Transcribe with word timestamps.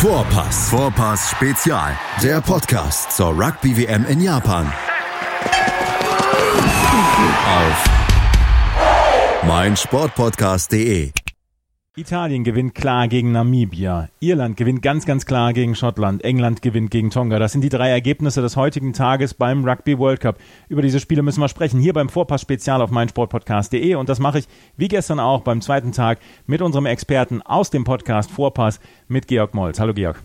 Vorpass. 0.00 0.70
Vorpass 0.70 1.30
Spezial. 1.30 1.94
Der 2.22 2.40
Podcast 2.40 3.12
zur 3.12 3.38
Rugby 3.38 3.76
WM 3.76 4.06
in 4.06 4.22
Japan. 4.22 4.72
Auf 7.44 7.84
meinsportpodcast.de. 9.46 11.10
Italien 12.00 12.44
gewinnt 12.44 12.74
klar 12.74 13.08
gegen 13.08 13.32
Namibia. 13.32 14.08
Irland 14.20 14.56
gewinnt 14.56 14.80
ganz, 14.80 15.04
ganz 15.04 15.26
klar 15.26 15.52
gegen 15.52 15.74
Schottland. 15.74 16.24
England 16.24 16.62
gewinnt 16.62 16.90
gegen 16.90 17.10
Tonga. 17.10 17.38
Das 17.38 17.52
sind 17.52 17.60
die 17.60 17.68
drei 17.68 17.90
Ergebnisse 17.90 18.40
des 18.40 18.56
heutigen 18.56 18.94
Tages 18.94 19.34
beim 19.34 19.64
Rugby 19.64 19.98
World 19.98 20.20
Cup. 20.20 20.38
Über 20.70 20.80
diese 20.80 20.98
Spiele 20.98 21.22
müssen 21.22 21.40
wir 21.40 21.48
sprechen. 21.48 21.78
Hier 21.78 21.92
beim 21.92 22.08
Vorpass 22.08 22.40
Spezial 22.40 22.80
auf 22.80 22.90
meinsportpodcast.de. 22.90 23.94
Und 23.96 24.08
das 24.08 24.18
mache 24.18 24.38
ich 24.38 24.48
wie 24.78 24.88
gestern 24.88 25.20
auch 25.20 25.42
beim 25.42 25.60
zweiten 25.60 25.92
Tag 25.92 26.18
mit 26.46 26.62
unserem 26.62 26.86
Experten 26.86 27.42
aus 27.42 27.68
dem 27.68 27.84
Podcast 27.84 28.30
Vorpass 28.30 28.80
mit 29.06 29.28
Georg 29.28 29.54
Molz. 29.54 29.78
Hallo 29.78 29.92
Georg. 29.92 30.22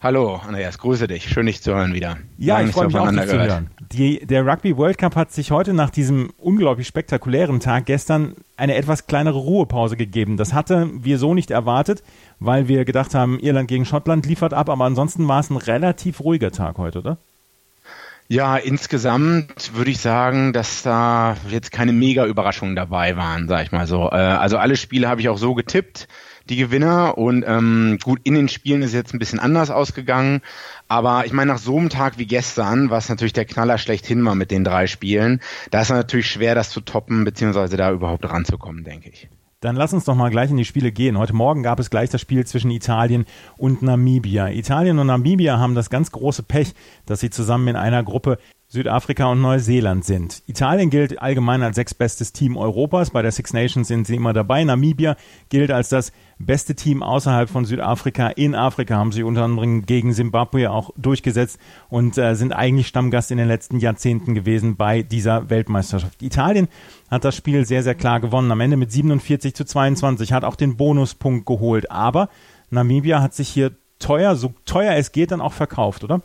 Hallo, 0.00 0.40
Andreas, 0.46 0.78
grüße 0.78 1.08
dich. 1.08 1.28
Schön, 1.28 1.46
dich 1.46 1.60
zu 1.60 1.74
hören 1.74 1.92
wieder. 1.92 2.18
Ja, 2.36 2.60
ich 2.62 2.70
freue 2.70 2.86
mich 2.86 2.96
auch, 2.96 3.10
dich 3.10 3.26
zu 3.26 3.36
hören. 3.36 3.70
Die, 3.92 4.24
der 4.24 4.46
Rugby 4.46 4.76
World 4.76 4.96
Cup 4.96 5.16
hat 5.16 5.32
sich 5.32 5.50
heute 5.50 5.74
nach 5.74 5.90
diesem 5.90 6.30
unglaublich 6.38 6.86
spektakulären 6.86 7.58
Tag 7.58 7.86
gestern 7.86 8.36
eine 8.56 8.76
etwas 8.76 9.08
kleinere 9.08 9.38
Ruhepause 9.38 9.96
gegeben. 9.96 10.36
Das 10.36 10.52
hatte 10.52 10.88
wir 10.92 11.18
so 11.18 11.34
nicht 11.34 11.50
erwartet, 11.50 12.04
weil 12.38 12.68
wir 12.68 12.84
gedacht 12.84 13.12
haben, 13.16 13.40
Irland 13.40 13.66
gegen 13.66 13.84
Schottland 13.84 14.24
liefert 14.24 14.54
ab, 14.54 14.68
aber 14.68 14.84
ansonsten 14.84 15.26
war 15.26 15.40
es 15.40 15.50
ein 15.50 15.56
relativ 15.56 16.20
ruhiger 16.20 16.52
Tag 16.52 16.78
heute, 16.78 17.00
oder? 17.00 17.18
Ja, 18.28 18.56
insgesamt 18.56 19.74
würde 19.74 19.90
ich 19.90 19.98
sagen, 19.98 20.52
dass 20.52 20.82
da 20.82 21.36
jetzt 21.48 21.72
keine 21.72 21.92
Mega-Überraschungen 21.92 22.76
dabei 22.76 23.16
waren, 23.16 23.48
sag 23.48 23.64
ich 23.64 23.72
mal 23.72 23.88
so. 23.88 24.10
Äh, 24.12 24.16
also 24.16 24.58
alle 24.58 24.76
Spiele 24.76 25.08
habe 25.08 25.22
ich 25.22 25.28
auch 25.28 25.38
so 25.38 25.54
getippt 25.54 26.06
die 26.50 26.56
Gewinner. 26.56 27.18
Und 27.18 27.44
ähm, 27.46 27.98
gut, 28.02 28.20
in 28.24 28.34
den 28.34 28.48
Spielen 28.48 28.82
ist 28.82 28.94
jetzt 28.94 29.14
ein 29.14 29.18
bisschen 29.18 29.40
anders 29.40 29.70
ausgegangen. 29.70 30.40
Aber 30.88 31.26
ich 31.26 31.32
meine, 31.32 31.52
nach 31.52 31.58
so 31.58 31.76
einem 31.76 31.88
Tag 31.88 32.18
wie 32.18 32.26
gestern, 32.26 32.90
was 32.90 33.08
natürlich 33.08 33.32
der 33.32 33.44
Knaller 33.44 33.78
schlechthin 33.78 34.24
war 34.24 34.34
mit 34.34 34.50
den 34.50 34.64
drei 34.64 34.86
Spielen, 34.86 35.40
da 35.70 35.82
ist 35.82 35.90
natürlich 35.90 36.30
schwer, 36.30 36.54
das 36.54 36.70
zu 36.70 36.80
toppen, 36.80 37.24
beziehungsweise 37.24 37.76
da 37.76 37.92
überhaupt 37.92 38.28
ranzukommen, 38.28 38.84
denke 38.84 39.10
ich. 39.10 39.28
Dann 39.60 39.74
lass 39.74 39.92
uns 39.92 40.04
doch 40.04 40.14
mal 40.14 40.30
gleich 40.30 40.50
in 40.50 40.56
die 40.56 40.64
Spiele 40.64 40.92
gehen. 40.92 41.18
Heute 41.18 41.32
Morgen 41.32 41.64
gab 41.64 41.80
es 41.80 41.90
gleich 41.90 42.10
das 42.10 42.20
Spiel 42.20 42.46
zwischen 42.46 42.70
Italien 42.70 43.26
und 43.56 43.82
Namibia. 43.82 44.50
Italien 44.50 45.00
und 45.00 45.08
Namibia 45.08 45.58
haben 45.58 45.74
das 45.74 45.90
ganz 45.90 46.12
große 46.12 46.44
Pech, 46.44 46.74
dass 47.06 47.18
sie 47.18 47.30
zusammen 47.30 47.66
in 47.66 47.76
einer 47.76 48.04
Gruppe 48.04 48.38
Südafrika 48.70 49.24
und 49.32 49.40
Neuseeland 49.40 50.04
sind. 50.04 50.42
Italien 50.46 50.90
gilt 50.90 51.22
allgemein 51.22 51.62
als 51.62 51.76
sechstbestes 51.76 52.34
Team 52.34 52.54
Europas. 52.58 53.08
Bei 53.08 53.22
der 53.22 53.32
Six 53.32 53.54
Nations 53.54 53.88
sind 53.88 54.06
sie 54.06 54.16
immer 54.16 54.34
dabei. 54.34 54.62
Namibia 54.62 55.16
gilt 55.48 55.70
als 55.70 55.88
das 55.88 56.12
beste 56.38 56.74
Team 56.74 57.02
außerhalb 57.02 57.48
von 57.48 57.64
Südafrika. 57.64 58.28
In 58.28 58.54
Afrika 58.54 58.96
haben 58.96 59.10
sie 59.10 59.22
unter 59.22 59.44
anderem 59.44 59.86
gegen 59.86 60.12
Simbabwe 60.12 60.70
auch 60.70 60.90
durchgesetzt 60.98 61.58
und 61.88 62.18
äh, 62.18 62.34
sind 62.34 62.52
eigentlich 62.52 62.88
Stammgast 62.88 63.30
in 63.30 63.38
den 63.38 63.48
letzten 63.48 63.78
Jahrzehnten 63.78 64.34
gewesen 64.34 64.76
bei 64.76 65.00
dieser 65.00 65.48
Weltmeisterschaft. 65.48 66.22
Italien 66.22 66.68
hat 67.10 67.24
das 67.24 67.36
Spiel 67.36 67.64
sehr, 67.64 67.82
sehr 67.82 67.94
klar 67.94 68.20
gewonnen. 68.20 68.52
Am 68.52 68.60
Ende 68.60 68.76
mit 68.76 68.92
47 68.92 69.54
zu 69.54 69.64
22 69.64 70.34
hat 70.34 70.44
auch 70.44 70.56
den 70.56 70.76
Bonuspunkt 70.76 71.46
geholt. 71.46 71.90
Aber 71.90 72.28
Namibia 72.68 73.22
hat 73.22 73.32
sich 73.32 73.48
hier 73.48 73.72
teuer, 73.98 74.36
so 74.36 74.52
teuer 74.66 74.92
es 74.96 75.12
geht, 75.12 75.30
dann 75.30 75.40
auch 75.40 75.54
verkauft, 75.54 76.04
oder? 76.04 76.20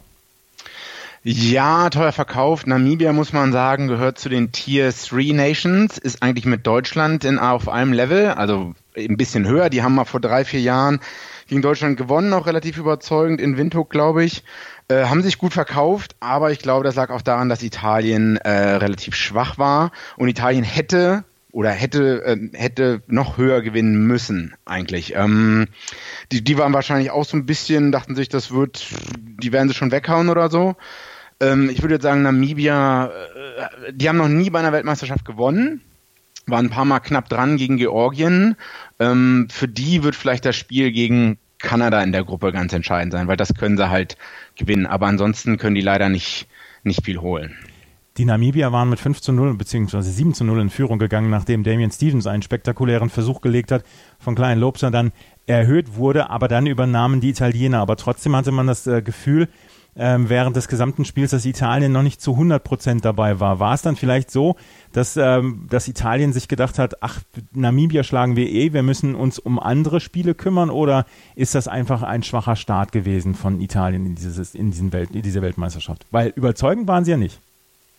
Ja, 1.26 1.90
teuer 1.90 2.12
verkauft. 2.12 2.68
Namibia, 2.68 3.14
muss 3.14 3.32
man 3.32 3.54
sagen, 3.54 3.88
gehört 3.88 4.20
zu 4.20 4.28
den 4.28 4.52
Tier 4.52 4.92
3 4.92 5.32
Nations, 5.32 5.98
ist 5.98 6.22
eigentlich 6.22 6.46
mit 6.46 6.68
Deutschland 6.68 7.24
in, 7.24 7.40
auf 7.40 7.70
einem 7.70 7.94
Level, 7.94 8.28
also 8.32 8.74
ein 8.98 9.16
bisschen 9.16 9.48
höher. 9.48 9.70
Die 9.70 9.84
haben 9.84 9.96
mal 9.96 10.04
vor 10.04 10.20
drei, 10.20 10.44
vier 10.44 10.60
Jahren 10.60 11.00
gegen 11.48 11.62
Deutschland 11.62 11.96
gewonnen, 11.96 12.34
auch 12.34 12.46
relativ 12.46 12.78
überzeugend 12.78 13.40
in 13.40 13.56
Windhoek, 13.56 13.90
glaube 13.90 14.26
ich. 14.26 14.44
Äh, 14.90 15.06
haben 15.06 15.24
sich 15.24 15.38
gut 15.38 15.54
verkauft, 15.54 16.18
aber 16.20 16.52
ich 16.52 16.60
glaube, 16.60 16.84
das 16.84 16.96
lag 16.96 17.10
auch 17.10 17.22
daran, 17.22 17.48
dass 17.48 17.64
Italien 17.64 18.36
äh, 18.36 18.50
relativ 18.52 19.16
schwach 19.16 19.58
war 19.58 19.94
und 20.18 20.28
Italien 20.28 20.66
hätte 20.66 21.24
oder 21.54 21.70
hätte 21.70 22.26
äh, 22.26 22.50
hätte 22.52 23.02
noch 23.08 23.38
höher 23.38 23.62
gewinnen 23.62 24.08
müssen 24.08 24.56
eigentlich. 24.66 25.16
Ähm, 25.16 25.68
die 26.34 26.44
die 26.44 26.58
waren 26.58 26.74
wahrscheinlich 26.74 27.12
auch 27.12 27.24
so 27.24 27.38
ein 27.38 27.46
bisschen 27.46 27.94
dachten 27.94 28.14
sich, 28.14 28.28
das 28.28 28.52
wird, 28.52 28.88
die 29.42 29.54
werden 29.54 29.70
sie 29.70 29.74
schon 29.74 29.92
weghauen 29.92 30.28
oder 30.28 30.50
so. 30.50 30.76
Ähm, 31.44 31.70
ich 31.70 31.82
würde 31.82 31.96
jetzt 31.96 32.04
sagen, 32.04 32.22
Namibia, 32.22 33.08
äh, 33.08 33.94
die 33.94 34.08
haben 34.08 34.18
noch 34.18 34.28
nie 34.28 34.50
bei 34.50 34.60
einer 34.60 34.72
Weltmeisterschaft 34.72 35.26
gewonnen, 35.26 35.82
waren 36.48 36.68
ein 36.68 36.70
paar 36.70 36.86
Mal 36.86 37.00
knapp 37.00 37.30
dran 37.30 37.58
gegen 37.58 37.78
Georgien. 37.78 38.56
Ähm, 39.00 39.48
für 39.52 39.68
die 39.68 40.04
wird 40.04 40.16
vielleicht 40.16 40.46
das 40.46 40.56
Spiel 40.56 40.92
gegen 40.92 41.38
Kanada 41.60 42.02
in 42.02 42.12
der 42.12 42.24
Gruppe 42.24 42.52
ganz 42.52 42.74
entscheidend 42.74 43.14
sein, 43.14 43.28
weil 43.28 43.38
das 43.38 43.54
können 43.54 43.78
sie 43.78 43.90
halt 43.90 44.18
gewinnen. 44.56 44.86
Aber 44.86 45.08
ansonsten 45.08 45.58
können 45.58 45.76
die 45.76 45.82
leider 45.82 46.10
nicht, 46.10 46.48
nicht 46.84 47.04
viel 47.04 47.20
holen. 47.20 47.56
Die 48.18 48.26
Namibier 48.26 48.72
waren 48.72 48.90
mit 48.90 49.00
5 49.00 49.22
zu 49.22 49.34
0 49.34 49.56
bzw. 49.56 50.02
7 50.02 50.36
zu 50.36 50.44
0 50.44 50.62
in 50.62 50.70
Führung 50.70 51.00
gegangen, 51.00 51.32
nachdem 51.32 51.64
Damian 51.64 51.90
Stevens 51.90 52.28
einen 52.28 52.44
spektakulären 52.44 53.10
Versuch 53.10 53.42
gelegt 53.42 53.72
hat, 53.72 53.84
von 54.20 54.36
Klein 54.36 54.60
Lobser 54.60 54.92
dann 54.92 55.12
erhöht 55.48 55.96
wurde, 55.96 56.30
aber 56.30 56.48
dann 56.48 56.68
übernahmen 56.68 57.22
die 57.22 57.30
Italiener. 57.30 57.80
Aber 57.80 57.96
trotzdem 57.96 58.36
hatte 58.36 58.52
man 58.52 58.68
das 58.68 58.86
äh, 58.86 59.02
Gefühl, 59.02 59.48
ähm, 59.96 60.30
während 60.30 60.56
des 60.56 60.68
gesamten 60.68 61.06
Spiels, 61.06 61.32
dass 61.32 61.46
Italien 61.46 61.92
noch 61.92 62.02
nicht 62.04 62.22
zu 62.22 62.32
100 62.32 62.64
Prozent 62.64 63.06
dabei 63.06 63.40
war. 63.40 63.60
War 63.60 63.74
es 63.74 63.82
dann 63.82 63.96
vielleicht 63.96 64.32
so, 64.32 64.56
dass, 64.92 65.18
ähm, 65.18 65.68
dass 65.70 65.88
Italien 65.88 66.34
sich 66.34 66.48
gedacht 66.48 66.80
hat, 66.80 67.02
ach, 67.02 67.22
Namibia 67.54 68.04
schlagen 68.04 68.36
wir 68.36 68.50
eh, 68.50 68.74
wir 68.74 68.84
müssen 68.84 69.16
uns 69.16 69.40
um 69.40 69.60
andere 69.60 70.00
Spiele 70.00 70.34
kümmern 70.34 70.70
oder 70.70 71.06
ist 71.36 71.56
das 71.56 71.68
einfach 71.68 72.02
ein 72.02 72.24
schwacher 72.24 72.56
Start 72.56 72.92
gewesen 72.92 73.36
von 73.36 73.62
Italien 73.62 74.06
in, 74.06 74.16
dieses, 74.16 74.56
in, 74.56 74.72
diesen 74.72 74.94
Welt, 74.94 75.12
in 75.12 75.22
diese 75.22 75.42
Weltmeisterschaft? 75.42 76.06
Weil 76.12 76.34
überzeugend 76.36 76.88
waren 76.88 77.06
sie 77.06 77.12
ja 77.12 77.18
nicht. 77.18 77.40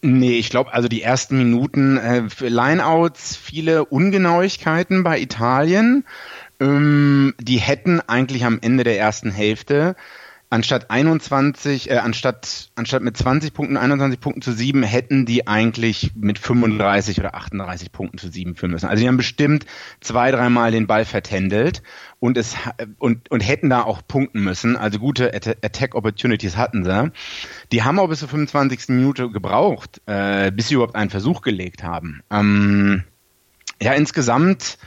Nee, 0.03 0.39
ich 0.39 0.51
glaube, 0.51 0.75
also 0.75 0.87
die 0.87 1.01
ersten 1.01 1.39
Minuten, 1.39 1.97
äh, 1.97 2.25
Lineouts, 2.41 3.37
viele 3.37 3.87
Ungenauigkeiten 3.87 5.03
bei 5.03 5.19
Italien. 5.19 6.05
Ähm, 6.61 7.35
die 7.41 7.57
hätten 7.57 8.01
eigentlich 8.01 8.45
am 8.45 8.59
Ende 8.61 8.85
der 8.85 8.99
ersten 8.99 9.31
Hälfte 9.31 9.97
anstatt 10.55 10.89
21, 10.89 11.91
äh, 11.91 11.97
anstatt, 11.97 12.71
anstatt 12.77 13.03
mit 13.03 13.17
20 13.17 13.53
Punkten, 13.53 13.77
21 13.77 14.21
Punkten 14.21 14.41
zu 14.41 14.53
7, 14.53 14.85
hätten 14.85 15.27
die 15.27 15.49
eigentlich 15.49 16.13
mit 16.15 16.39
35 16.39 17.19
oder 17.19 17.35
38 17.35 17.91
Punkten 17.91 18.19
zu 18.19 18.31
7 18.31 18.55
führen 18.55 18.71
müssen. 18.71 18.87
Also 18.87 19.03
die 19.03 19.09
haben 19.09 19.17
bestimmt 19.17 19.67
zwei, 20.01 20.31
dreimal 20.31 20.71
den 20.71 20.87
Ball 20.87 21.05
vertändelt 21.05 21.83
und 22.21 22.39
es, 22.39 22.55
und, 22.99 23.33
und 23.33 23.41
hätten 23.41 23.69
da 23.69 23.83
auch 23.83 24.07
punkten 24.07 24.45
müssen. 24.45 24.77
Also 24.77 25.01
gute 25.01 25.35
Attack 25.35 25.97
Opportunities 25.97 26.57
hatten 26.57 26.85
sie. 26.85 27.11
Die 27.73 27.83
haben 27.83 27.99
auch 27.99 28.09
bis 28.09 28.21
zur 28.21 28.29
25. 28.29 28.91
Minute 28.91 29.31
gebraucht, 29.31 30.03
äh, 30.07 30.53
bis 30.53 30.69
sie 30.69 30.75
überhaupt 30.75 30.95
einen 30.95 31.11
Versuch 31.11 31.43
gelegt 31.43 31.83
haben. 31.83 32.23
Ähm, 32.31 33.03
ja, 33.83 33.93
insgesamt, 33.95 34.79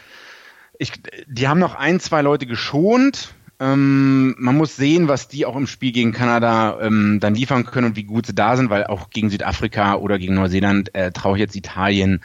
ich, 0.80 0.94
die 1.28 1.50
haben 1.50 1.60
noch 1.60 1.76
ein, 1.76 2.00
zwei 2.00 2.22
Leute 2.22 2.46
geschont, 2.46 3.36
ähm, 3.60 4.36
man 4.38 4.56
muss 4.56 4.76
sehen, 4.76 5.08
was 5.08 5.28
die 5.28 5.46
auch 5.46 5.56
im 5.56 5.68
Spiel 5.68 5.92
gegen 5.92 6.12
Kanada 6.12 6.80
ähm, 6.82 7.20
dann 7.20 7.34
liefern 7.34 7.66
können 7.66 7.88
und 7.88 7.96
wie 7.96 8.04
gut 8.04 8.28
sie 8.28 8.36
da 8.36 8.56
sind, 8.56 8.70
weil 8.70 8.86
auch 8.86 9.10
gegen 9.10 9.30
Südafrika 9.30 9.96
oder 9.96 10.20
gegen 10.20 10.36
Neuseeland 10.36 10.94
äh, 10.94 11.12
traue 11.12 11.38
ich 11.38 11.42
jetzt 11.42 11.56
Italien 11.56 12.22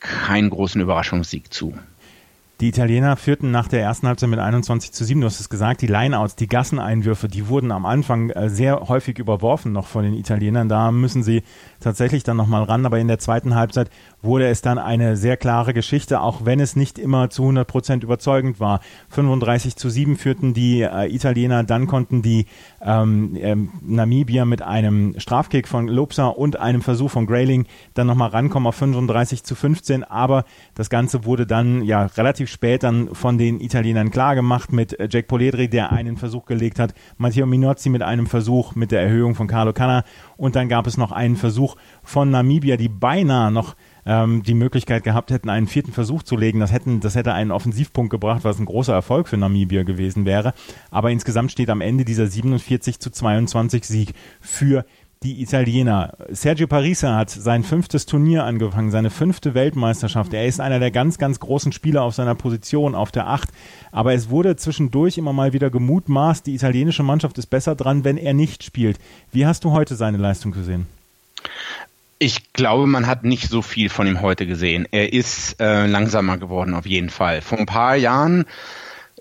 keinen 0.00 0.50
großen 0.50 0.80
Überraschungssieg 0.80 1.52
zu. 1.52 1.74
Die 2.62 2.68
Italiener 2.68 3.16
führten 3.16 3.50
nach 3.50 3.66
der 3.66 3.80
ersten 3.80 4.06
Halbzeit 4.06 4.28
mit 4.28 4.38
21 4.38 4.92
zu 4.92 5.04
7. 5.04 5.20
Du 5.20 5.26
hast 5.26 5.40
es 5.40 5.48
gesagt, 5.48 5.80
die 5.80 5.88
Lineouts, 5.88 6.36
die 6.36 6.46
Gasseneinwürfe, 6.46 7.26
die 7.26 7.48
wurden 7.48 7.72
am 7.72 7.84
Anfang 7.84 8.30
äh, 8.30 8.48
sehr 8.50 8.88
häufig 8.88 9.18
überworfen 9.18 9.72
noch 9.72 9.88
von 9.88 10.04
den 10.04 10.14
Italienern. 10.14 10.68
Da 10.68 10.92
müssen 10.92 11.24
sie 11.24 11.42
tatsächlich 11.80 12.22
dann 12.22 12.36
nochmal 12.36 12.62
ran. 12.62 12.86
Aber 12.86 13.00
in 13.00 13.08
der 13.08 13.18
zweiten 13.18 13.56
Halbzeit 13.56 13.90
wurde 14.22 14.46
es 14.46 14.62
dann 14.62 14.78
eine 14.78 15.16
sehr 15.16 15.36
klare 15.36 15.74
Geschichte, 15.74 16.20
auch 16.20 16.44
wenn 16.44 16.60
es 16.60 16.76
nicht 16.76 16.98
immer 16.98 17.28
zu 17.30 17.42
100 17.42 17.66
Prozent 17.66 18.04
überzeugend 18.04 18.60
war. 18.60 18.80
35 19.10 19.76
zu 19.76 19.90
7 19.90 20.16
führten 20.16 20.54
die 20.54 20.82
äh, 20.82 21.12
Italiener, 21.12 21.64
dann 21.64 21.86
konnten 21.86 22.22
die 22.22 22.46
ähm, 22.80 23.36
ähm, 23.40 23.70
Namibier 23.82 24.44
mit 24.44 24.62
einem 24.62 25.18
Strafkick 25.18 25.66
von 25.66 25.88
Lopsa 25.88 26.28
und 26.28 26.58
einem 26.58 26.82
Versuch 26.82 27.10
von 27.10 27.26
Grayling 27.26 27.66
dann 27.94 28.06
nochmal 28.06 28.30
rankommen 28.30 28.68
auf 28.68 28.76
35 28.76 29.42
zu 29.42 29.54
15, 29.54 30.04
aber 30.04 30.44
das 30.74 30.88
Ganze 30.88 31.24
wurde 31.24 31.46
dann 31.46 31.82
ja 31.82 32.06
relativ 32.06 32.48
spät 32.48 32.84
dann 32.84 33.14
von 33.14 33.38
den 33.38 33.60
Italienern 33.60 34.10
klar 34.10 34.34
gemacht 34.34 34.72
mit 34.72 34.98
äh, 34.98 35.08
Jack 35.10 35.26
Poledri, 35.26 35.68
der 35.68 35.92
einen 35.92 36.16
Versuch 36.16 36.46
gelegt 36.46 36.78
hat, 36.78 36.94
Matteo 37.18 37.46
Minozzi 37.46 37.88
mit 37.88 38.02
einem 38.02 38.26
Versuch 38.26 38.74
mit 38.76 38.92
der 38.92 39.02
Erhöhung 39.02 39.34
von 39.34 39.48
Carlo 39.48 39.72
Canna. 39.72 40.04
Und 40.36 40.56
dann 40.56 40.68
gab 40.68 40.86
es 40.86 40.96
noch 40.96 41.12
einen 41.12 41.36
Versuch 41.36 41.76
von 42.02 42.30
Namibia, 42.30 42.76
die 42.76 42.88
beinahe 42.88 43.50
noch 43.50 43.74
ähm, 44.06 44.42
die 44.42 44.54
Möglichkeit 44.54 45.04
gehabt 45.04 45.30
hätten, 45.30 45.48
einen 45.48 45.66
vierten 45.66 45.92
Versuch 45.92 46.22
zu 46.22 46.36
legen. 46.36 46.60
Das, 46.60 46.72
hätten, 46.72 47.00
das 47.00 47.14
hätte 47.14 47.32
einen 47.32 47.50
Offensivpunkt 47.50 48.10
gebracht, 48.10 48.44
was 48.44 48.58
ein 48.58 48.66
großer 48.66 48.92
Erfolg 48.92 49.28
für 49.28 49.36
Namibia 49.36 49.82
gewesen 49.82 50.24
wäre. 50.24 50.54
Aber 50.90 51.10
insgesamt 51.10 51.52
steht 51.52 51.70
am 51.70 51.80
Ende 51.80 52.04
dieser 52.04 52.26
47 52.26 52.98
zu 52.98 53.10
22 53.10 53.84
Sieg 53.84 54.14
für 54.40 54.84
die 55.22 55.40
Italiener. 55.40 56.14
Sergio 56.30 56.66
Parisa 56.66 57.16
hat 57.16 57.30
sein 57.30 57.62
fünftes 57.62 58.06
Turnier 58.06 58.44
angefangen, 58.44 58.90
seine 58.90 59.10
fünfte 59.10 59.54
Weltmeisterschaft. 59.54 60.34
Er 60.34 60.46
ist 60.46 60.60
einer 60.60 60.80
der 60.80 60.90
ganz, 60.90 61.18
ganz 61.18 61.38
großen 61.38 61.72
Spieler 61.72 62.02
auf 62.02 62.14
seiner 62.14 62.34
Position, 62.34 62.94
auf 62.94 63.12
der 63.12 63.28
Acht. 63.28 63.50
Aber 63.92 64.14
es 64.14 64.30
wurde 64.30 64.56
zwischendurch 64.56 65.18
immer 65.18 65.32
mal 65.32 65.52
wieder 65.52 65.70
gemutmaßt, 65.70 66.46
die 66.46 66.54
italienische 66.54 67.02
Mannschaft 67.02 67.38
ist 67.38 67.46
besser 67.46 67.74
dran, 67.74 68.04
wenn 68.04 68.16
er 68.16 68.34
nicht 68.34 68.64
spielt. 68.64 68.98
Wie 69.30 69.46
hast 69.46 69.64
du 69.64 69.70
heute 69.70 69.94
seine 69.94 70.18
Leistung 70.18 70.52
gesehen? 70.52 70.86
Ich 72.22 72.52
glaube, 72.52 72.86
man 72.86 73.08
hat 73.08 73.24
nicht 73.24 73.48
so 73.48 73.62
viel 73.62 73.88
von 73.88 74.06
ihm 74.06 74.20
heute 74.20 74.46
gesehen. 74.46 74.86
Er 74.92 75.12
ist 75.12 75.60
äh, 75.60 75.86
langsamer 75.86 76.38
geworden, 76.38 76.72
auf 76.72 76.86
jeden 76.86 77.10
Fall. 77.10 77.40
Vor 77.42 77.58
ein 77.58 77.66
paar 77.66 77.96
Jahren 77.96 78.44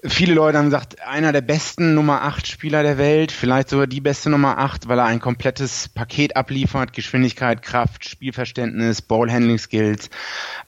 Viele 0.03 0.33
Leute 0.33 0.57
haben 0.57 0.65
gesagt, 0.65 0.99
einer 1.01 1.31
der 1.31 1.41
besten 1.41 1.93
Nummer 1.93 2.23
8 2.23 2.47
Spieler 2.47 2.81
der 2.81 2.97
Welt, 2.97 3.31
vielleicht 3.31 3.69
sogar 3.69 3.85
die 3.85 4.01
beste 4.01 4.31
Nummer 4.31 4.57
8, 4.57 4.87
weil 4.87 4.97
er 4.97 5.05
ein 5.05 5.19
komplettes 5.19 5.89
Paket 5.89 6.35
abliefert, 6.35 6.93
Geschwindigkeit, 6.93 7.61
Kraft, 7.61 8.09
Spielverständnis, 8.09 9.03
Ballhandling 9.03 9.59
Skills. 9.59 10.09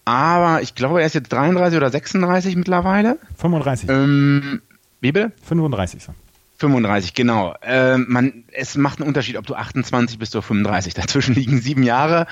Aber 0.05 0.61
ich 0.61 0.75
glaube, 0.75 1.01
er 1.01 1.07
ist 1.07 1.15
jetzt 1.15 1.33
33 1.33 1.77
oder 1.77 1.89
36 1.89 2.55
mittlerweile. 2.55 3.17
35. 3.37 3.89
Ähm, 3.89 4.61
wie 5.01 5.11
bitte? 5.11 5.31
35. 5.41 6.03
35, 6.57 7.13
genau. 7.13 7.55
Äh, 7.61 7.97
man, 7.97 8.45
es 8.51 8.75
macht 8.75 8.99
einen 8.99 9.07
Unterschied, 9.07 9.37
ob 9.37 9.45
du 9.45 9.55
28 9.55 10.19
bist 10.19 10.35
oder 10.35 10.43
35. 10.43 10.93
Dazwischen 10.95 11.35
liegen 11.35 11.59
sieben 11.59 11.83
Jahre. 11.83 12.27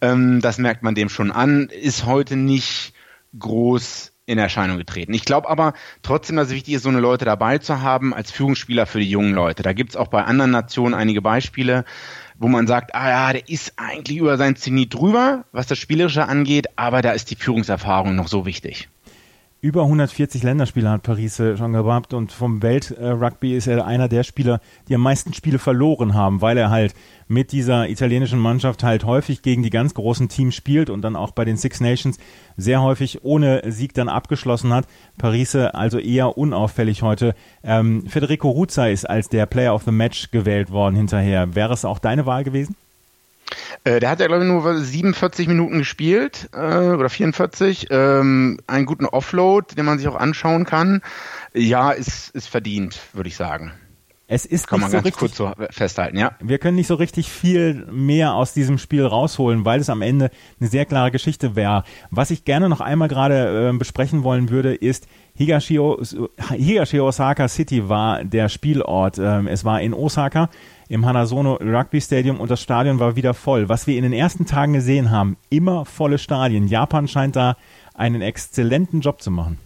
Ähm, 0.00 0.40
das 0.40 0.58
merkt 0.58 0.82
man 0.82 0.94
dem 0.94 1.08
schon 1.08 1.30
an. 1.30 1.68
Ist 1.68 2.06
heute 2.06 2.36
nicht 2.36 2.94
groß 3.38 4.12
in 4.26 4.38
Erscheinung 4.38 4.76
getreten. 4.76 5.14
Ich 5.14 5.24
glaube 5.24 5.48
aber 5.48 5.72
trotzdem, 6.02 6.36
dass 6.36 6.48
es 6.48 6.54
wichtig 6.54 6.74
ist, 6.74 6.82
so 6.82 6.88
eine 6.88 6.98
Leute 6.98 7.24
dabei 7.24 7.58
zu 7.58 7.80
haben 7.80 8.12
als 8.12 8.32
Führungsspieler 8.32 8.86
für 8.86 8.98
die 8.98 9.08
jungen 9.08 9.34
Leute. 9.34 9.62
Da 9.62 9.72
gibt 9.72 9.90
es 9.90 9.96
auch 9.96 10.08
bei 10.08 10.24
anderen 10.24 10.50
Nationen 10.50 10.94
einige 10.94 11.22
Beispiele, 11.22 11.84
wo 12.36 12.48
man 12.48 12.66
sagt, 12.66 12.94
ah 12.94 13.08
ja, 13.08 13.32
der 13.32 13.48
ist 13.48 13.74
eigentlich 13.76 14.18
über 14.18 14.36
sein 14.36 14.56
Zenit 14.56 14.94
drüber, 14.94 15.44
was 15.52 15.68
das 15.68 15.78
Spielerische 15.78 16.26
angeht, 16.26 16.66
aber 16.76 17.02
da 17.02 17.12
ist 17.12 17.30
die 17.30 17.36
Führungserfahrung 17.36 18.16
noch 18.16 18.28
so 18.28 18.44
wichtig. 18.46 18.88
Über 19.66 19.82
140 19.82 20.44
Länderspiele 20.44 20.88
hat 20.88 21.02
Paris 21.02 21.40
äh, 21.40 21.56
schon 21.56 21.72
gehabt 21.72 22.14
und 22.14 22.30
vom 22.30 22.62
Weltrugby 22.62 23.56
ist 23.56 23.66
er 23.66 23.84
einer 23.84 24.06
der 24.06 24.22
Spieler, 24.22 24.60
die 24.86 24.94
am 24.94 25.00
meisten 25.00 25.34
Spiele 25.34 25.58
verloren 25.58 26.14
haben, 26.14 26.40
weil 26.40 26.56
er 26.56 26.70
halt 26.70 26.94
mit 27.26 27.50
dieser 27.50 27.88
italienischen 27.88 28.38
Mannschaft 28.38 28.84
halt 28.84 29.02
häufig 29.02 29.42
gegen 29.42 29.64
die 29.64 29.70
ganz 29.70 29.92
großen 29.94 30.28
Teams 30.28 30.54
spielt 30.54 30.88
und 30.88 31.02
dann 31.02 31.16
auch 31.16 31.32
bei 31.32 31.44
den 31.44 31.56
Six 31.56 31.80
Nations 31.80 32.18
sehr 32.56 32.80
häufig 32.80 33.24
ohne 33.24 33.60
Sieg 33.66 33.92
dann 33.92 34.08
abgeschlossen 34.08 34.72
hat. 34.72 34.86
Paris 35.18 35.56
also 35.56 35.98
eher 35.98 36.38
unauffällig 36.38 37.02
heute. 37.02 37.34
Ähm, 37.64 38.06
Federico 38.06 38.50
Ruzza 38.50 38.86
ist 38.86 39.10
als 39.10 39.30
der 39.30 39.46
Player 39.46 39.74
of 39.74 39.82
the 39.82 39.90
Match 39.90 40.30
gewählt 40.30 40.70
worden 40.70 40.94
hinterher. 40.94 41.56
Wäre 41.56 41.72
es 41.72 41.84
auch 41.84 41.98
deine 41.98 42.24
Wahl 42.24 42.44
gewesen? 42.44 42.76
Äh, 43.84 44.00
der 44.00 44.10
hat 44.10 44.20
ja, 44.20 44.26
glaube 44.26 44.44
ich, 44.44 44.50
nur 44.50 44.78
47 44.78 45.48
Minuten 45.48 45.78
gespielt 45.78 46.48
äh, 46.52 46.56
oder 46.58 47.08
44. 47.08 47.88
Ähm, 47.90 48.58
einen 48.66 48.86
guten 48.86 49.06
Offload, 49.06 49.74
den 49.74 49.84
man 49.84 49.98
sich 49.98 50.08
auch 50.08 50.16
anschauen 50.16 50.64
kann. 50.64 51.02
Ja, 51.54 51.90
ist, 51.90 52.30
ist 52.30 52.48
verdient, 52.48 53.00
würde 53.12 53.28
ich 53.28 53.36
sagen. 53.36 53.72
Es 54.28 54.44
ist 54.44 54.66
Kann 54.66 54.80
man 54.80 54.90
so 54.90 54.96
ganz 54.96 55.06
richtig, 55.06 55.20
kurz 55.20 55.36
so 55.36 55.52
festhalten, 55.70 56.18
ja. 56.18 56.32
Wir 56.40 56.58
können 56.58 56.74
nicht 56.74 56.88
so 56.88 56.96
richtig 56.96 57.30
viel 57.30 57.86
mehr 57.92 58.34
aus 58.34 58.52
diesem 58.52 58.76
Spiel 58.76 59.06
rausholen, 59.06 59.64
weil 59.64 59.78
es 59.78 59.88
am 59.88 60.02
Ende 60.02 60.30
eine 60.58 60.68
sehr 60.68 60.84
klare 60.84 61.12
Geschichte 61.12 61.54
wäre. 61.54 61.84
Was 62.10 62.32
ich 62.32 62.44
gerne 62.44 62.68
noch 62.68 62.80
einmal 62.80 63.06
gerade 63.06 63.70
äh, 63.72 63.78
besprechen 63.78 64.24
wollen 64.24 64.50
würde, 64.50 64.74
ist, 64.74 65.06
Higashio, 65.38 66.02
Higashi 66.50 66.98
Osaka 66.98 67.46
City 67.46 67.88
war 67.88 68.24
der 68.24 68.48
Spielort. 68.48 69.18
Ähm, 69.18 69.46
es 69.46 69.64
war 69.64 69.80
in 69.80 69.94
Osaka 69.94 70.50
im 70.88 71.06
Hanazono 71.06 71.54
Rugby 71.54 72.00
Stadium 72.00 72.40
und 72.40 72.50
das 72.50 72.62
Stadion 72.62 72.98
war 72.98 73.16
wieder 73.16 73.34
voll. 73.34 73.68
Was 73.68 73.86
wir 73.86 73.96
in 73.96 74.02
den 74.02 74.12
ersten 74.12 74.46
Tagen 74.46 74.72
gesehen 74.72 75.10
haben, 75.10 75.36
immer 75.50 75.84
volle 75.84 76.18
Stadien. 76.18 76.68
Japan 76.68 77.08
scheint 77.08 77.36
da 77.36 77.56
einen 77.94 78.22
exzellenten 78.22 79.00
Job 79.00 79.20
zu 79.20 79.30
machen. 79.30 79.58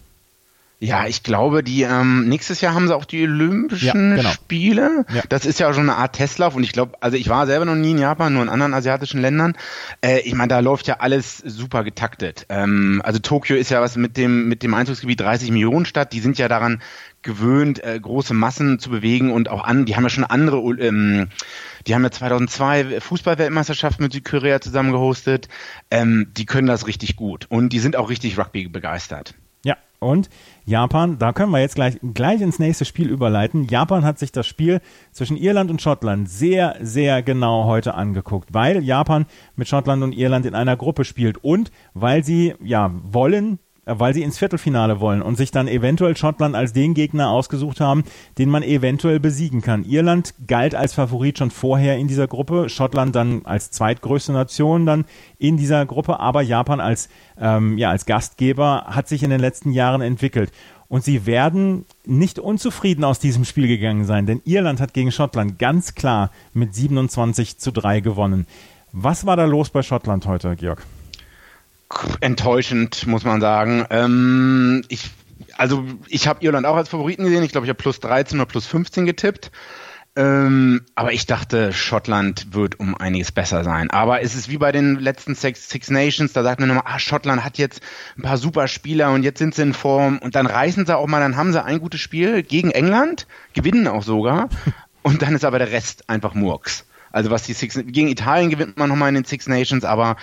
Ja, 0.83 1.05
ich 1.05 1.21
glaube, 1.21 1.61
die 1.61 1.83
ähm, 1.83 2.27
nächstes 2.27 2.59
Jahr 2.59 2.73
haben 2.73 2.87
sie 2.87 2.95
auch 2.95 3.05
die 3.05 3.21
Olympischen 3.21 4.09
ja, 4.09 4.15
genau. 4.15 4.31
Spiele. 4.31 5.05
Ja. 5.13 5.21
Das 5.29 5.45
ist 5.45 5.59
ja 5.59 5.71
schon 5.75 5.87
eine 5.87 5.95
Art 5.95 6.13
Testlauf 6.13 6.55
und 6.55 6.63
ich 6.63 6.71
glaube, 6.71 6.93
also 7.01 7.17
ich 7.17 7.29
war 7.29 7.45
selber 7.45 7.65
noch 7.65 7.75
nie 7.75 7.91
in 7.91 7.99
Japan, 7.99 8.33
nur 8.33 8.41
in 8.41 8.49
anderen 8.49 8.73
asiatischen 8.73 9.21
Ländern. 9.21 9.55
Äh, 10.03 10.21
ich 10.21 10.33
meine, 10.33 10.47
da 10.47 10.59
läuft 10.59 10.87
ja 10.87 10.95
alles 10.97 11.37
super 11.37 11.83
getaktet. 11.83 12.47
Ähm, 12.49 12.99
also 13.05 13.19
Tokio 13.19 13.57
ist 13.57 13.69
ja 13.69 13.79
was 13.79 13.95
mit 13.95 14.17
dem 14.17 14.49
mit 14.49 14.63
dem 14.63 14.73
Einzugsgebiet 14.73 15.19
30 15.19 15.51
Millionen 15.51 15.85
Stadt. 15.85 16.13
Die 16.13 16.19
sind 16.19 16.39
ja 16.39 16.47
daran 16.47 16.81
gewöhnt, 17.21 17.83
äh, 17.83 17.99
große 17.99 18.33
Massen 18.33 18.79
zu 18.79 18.89
bewegen 18.89 19.31
und 19.31 19.49
auch 19.49 19.63
an. 19.63 19.85
Die 19.85 19.95
haben 19.95 20.03
ja 20.03 20.09
schon 20.09 20.23
andere. 20.23 20.57
Ähm, 20.79 21.27
die 21.85 21.93
haben 21.93 22.03
ja 22.03 22.09
2002 22.09 23.01
Fußballweltmeisterschaft 23.01 23.99
mit 23.99 24.13
Südkorea 24.13 24.59
zusammen 24.61 24.91
gehostet. 24.91 25.47
Ähm, 25.91 26.31
die 26.35 26.47
können 26.47 26.65
das 26.65 26.87
richtig 26.87 27.17
gut 27.17 27.45
und 27.49 27.69
die 27.69 27.79
sind 27.79 27.95
auch 27.95 28.09
richtig 28.09 28.39
Rugby 28.39 28.67
begeistert. 28.67 29.35
Und 30.03 30.31
Japan, 30.65 31.19
da 31.19 31.31
können 31.31 31.51
wir 31.51 31.59
jetzt 31.59 31.75
gleich, 31.75 31.99
gleich 32.01 32.41
ins 32.41 32.57
nächste 32.57 32.85
Spiel 32.85 33.07
überleiten. 33.07 33.65
Japan 33.65 34.03
hat 34.03 34.17
sich 34.17 34.31
das 34.31 34.47
Spiel 34.47 34.81
zwischen 35.11 35.37
Irland 35.37 35.69
und 35.69 35.79
Schottland 35.79 36.27
sehr, 36.27 36.75
sehr 36.81 37.21
genau 37.21 37.65
heute 37.65 37.93
angeguckt, 37.93 38.51
weil 38.51 38.83
Japan 38.83 39.27
mit 39.55 39.67
Schottland 39.67 40.01
und 40.01 40.13
Irland 40.13 40.47
in 40.47 40.55
einer 40.55 40.75
Gruppe 40.75 41.05
spielt 41.05 41.43
und 41.43 41.71
weil 41.93 42.23
sie, 42.23 42.55
ja, 42.63 42.91
wollen, 43.03 43.59
weil 43.85 44.13
sie 44.13 44.21
ins 44.21 44.37
Viertelfinale 44.37 44.99
wollen 44.99 45.21
und 45.21 45.37
sich 45.37 45.51
dann 45.51 45.67
eventuell 45.67 46.15
Schottland 46.15 46.55
als 46.55 46.73
den 46.73 46.93
Gegner 46.93 47.29
ausgesucht 47.31 47.79
haben, 47.79 48.03
den 48.37 48.49
man 48.49 48.63
eventuell 48.63 49.19
besiegen 49.19 49.61
kann. 49.61 49.83
Irland 49.83 50.33
galt 50.47 50.75
als 50.75 50.93
Favorit 50.93 51.39
schon 51.39 51.51
vorher 51.51 51.97
in 51.97 52.07
dieser 52.07 52.27
Gruppe, 52.27 52.69
Schottland 52.69 53.15
dann 53.15 53.45
als 53.45 53.71
zweitgrößte 53.71 54.33
Nation 54.33 54.85
dann 54.85 55.05
in 55.39 55.57
dieser 55.57 55.85
Gruppe, 55.85 56.19
aber 56.19 56.41
Japan 56.41 56.79
als, 56.79 57.09
ähm, 57.39 57.77
ja, 57.77 57.89
als 57.89 58.05
Gastgeber 58.05 58.85
hat 58.87 59.07
sich 59.07 59.23
in 59.23 59.31
den 59.31 59.41
letzten 59.41 59.71
Jahren 59.71 60.01
entwickelt. 60.01 60.51
Und 60.87 61.05
sie 61.05 61.25
werden 61.25 61.85
nicht 62.05 62.37
unzufrieden 62.37 63.05
aus 63.05 63.19
diesem 63.19 63.45
Spiel 63.45 63.67
gegangen 63.67 64.03
sein, 64.03 64.25
denn 64.25 64.41
Irland 64.43 64.81
hat 64.81 64.93
gegen 64.93 65.11
Schottland 65.11 65.57
ganz 65.57 65.95
klar 65.95 66.31
mit 66.53 66.75
27 66.75 67.57
zu 67.57 67.71
3 67.71 68.01
gewonnen. 68.01 68.45
Was 68.91 69.25
war 69.25 69.37
da 69.37 69.45
los 69.45 69.69
bei 69.69 69.83
Schottland 69.83 70.27
heute, 70.27 70.55
Georg? 70.57 70.85
Enttäuschend, 72.19 73.07
muss 73.07 73.23
man 73.23 73.41
sagen. 73.41 73.85
Ähm, 73.89 74.83
ich, 74.87 75.11
also 75.57 75.85
ich 76.07 76.27
habe 76.27 76.43
Irland 76.43 76.65
auch 76.65 76.75
als 76.75 76.89
Favoriten 76.89 77.23
gesehen. 77.23 77.43
Ich 77.43 77.51
glaube, 77.51 77.65
ich 77.65 77.69
habe 77.69 77.81
plus 77.81 77.99
13 77.99 78.39
oder 78.39 78.47
plus 78.47 78.65
15 78.67 79.05
getippt. 79.05 79.51
Ähm, 80.13 80.81
aber 80.93 81.13
ich 81.13 81.25
dachte, 81.25 81.71
Schottland 81.71 82.53
wird 82.53 82.79
um 82.81 82.95
einiges 82.95 83.31
besser 83.31 83.63
sein. 83.63 83.89
Aber 83.91 84.21
es 84.21 84.35
ist 84.35 84.49
wie 84.49 84.57
bei 84.57 84.73
den 84.73 84.99
letzten 84.99 85.35
Six, 85.35 85.69
Six 85.69 85.89
Nations, 85.89 86.33
da 86.33 86.43
sagt 86.43 86.59
man 86.59 86.69
immer, 86.69 86.85
ah, 86.85 86.99
Schottland 86.99 87.45
hat 87.45 87.57
jetzt 87.57 87.81
ein 88.17 88.23
paar 88.23 88.37
super 88.37 88.67
Spieler 88.67 89.13
und 89.13 89.23
jetzt 89.23 89.37
sind 89.37 89.55
sie 89.55 89.61
in 89.61 89.73
Form 89.73 90.17
und 90.17 90.35
dann 90.35 90.47
reißen 90.47 90.85
sie 90.85 90.97
auch 90.97 91.07
mal, 91.07 91.21
dann 91.21 91.37
haben 91.37 91.53
sie 91.53 91.63
ein 91.63 91.79
gutes 91.79 92.01
Spiel 92.01 92.43
gegen 92.43 92.71
England, 92.71 93.25
gewinnen 93.53 93.87
auch 93.87 94.03
sogar 94.03 94.49
und 95.01 95.21
dann 95.21 95.33
ist 95.33 95.45
aber 95.45 95.59
der 95.59 95.71
Rest 95.71 96.09
einfach 96.09 96.33
Murks. 96.33 96.85
Also 97.11 97.29
was 97.29 97.43
die 97.43 97.53
Six, 97.53 97.79
gegen 97.85 98.07
Italien 98.07 98.49
gewinnt 98.49 98.77
man 98.77 98.89
nochmal 98.89 99.09
in 99.09 99.15
den 99.15 99.25
Six 99.25 99.47
Nations, 99.47 99.83
aber 99.83 100.17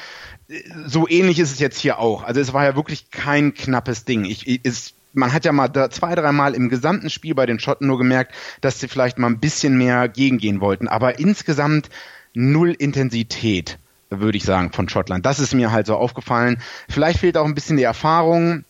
so 0.86 1.08
ähnlich 1.08 1.38
ist 1.38 1.52
es 1.52 1.58
jetzt 1.58 1.78
hier 1.78 1.98
auch. 1.98 2.22
Also 2.22 2.40
es 2.40 2.52
war 2.52 2.64
ja 2.64 2.76
wirklich 2.76 3.10
kein 3.10 3.54
knappes 3.54 4.04
Ding. 4.04 4.24
Ich, 4.24 4.64
ist, 4.64 4.94
man 5.12 5.32
hat 5.32 5.44
ja 5.44 5.52
mal 5.52 5.68
da 5.68 5.90
zwei, 5.90 6.14
dreimal 6.14 6.54
im 6.54 6.68
gesamten 6.68 7.10
Spiel 7.10 7.34
bei 7.34 7.46
den 7.46 7.60
Schotten 7.60 7.86
nur 7.86 7.98
gemerkt, 7.98 8.34
dass 8.60 8.80
sie 8.80 8.88
vielleicht 8.88 9.18
mal 9.18 9.28
ein 9.28 9.40
bisschen 9.40 9.76
mehr 9.76 10.08
gegengehen 10.08 10.60
wollten. 10.60 10.88
Aber 10.88 11.18
insgesamt 11.18 11.90
null 12.34 12.70
Intensität, 12.70 13.78
würde 14.10 14.38
ich 14.38 14.44
sagen, 14.44 14.72
von 14.72 14.88
Schottland. 14.88 15.26
Das 15.26 15.38
ist 15.38 15.54
mir 15.54 15.70
halt 15.70 15.86
so 15.86 15.96
aufgefallen. 15.96 16.60
Vielleicht 16.88 17.20
fehlt 17.20 17.36
auch 17.36 17.46
ein 17.46 17.54
bisschen 17.54 17.76
die 17.76 17.82
Erfahrung. 17.82 18.64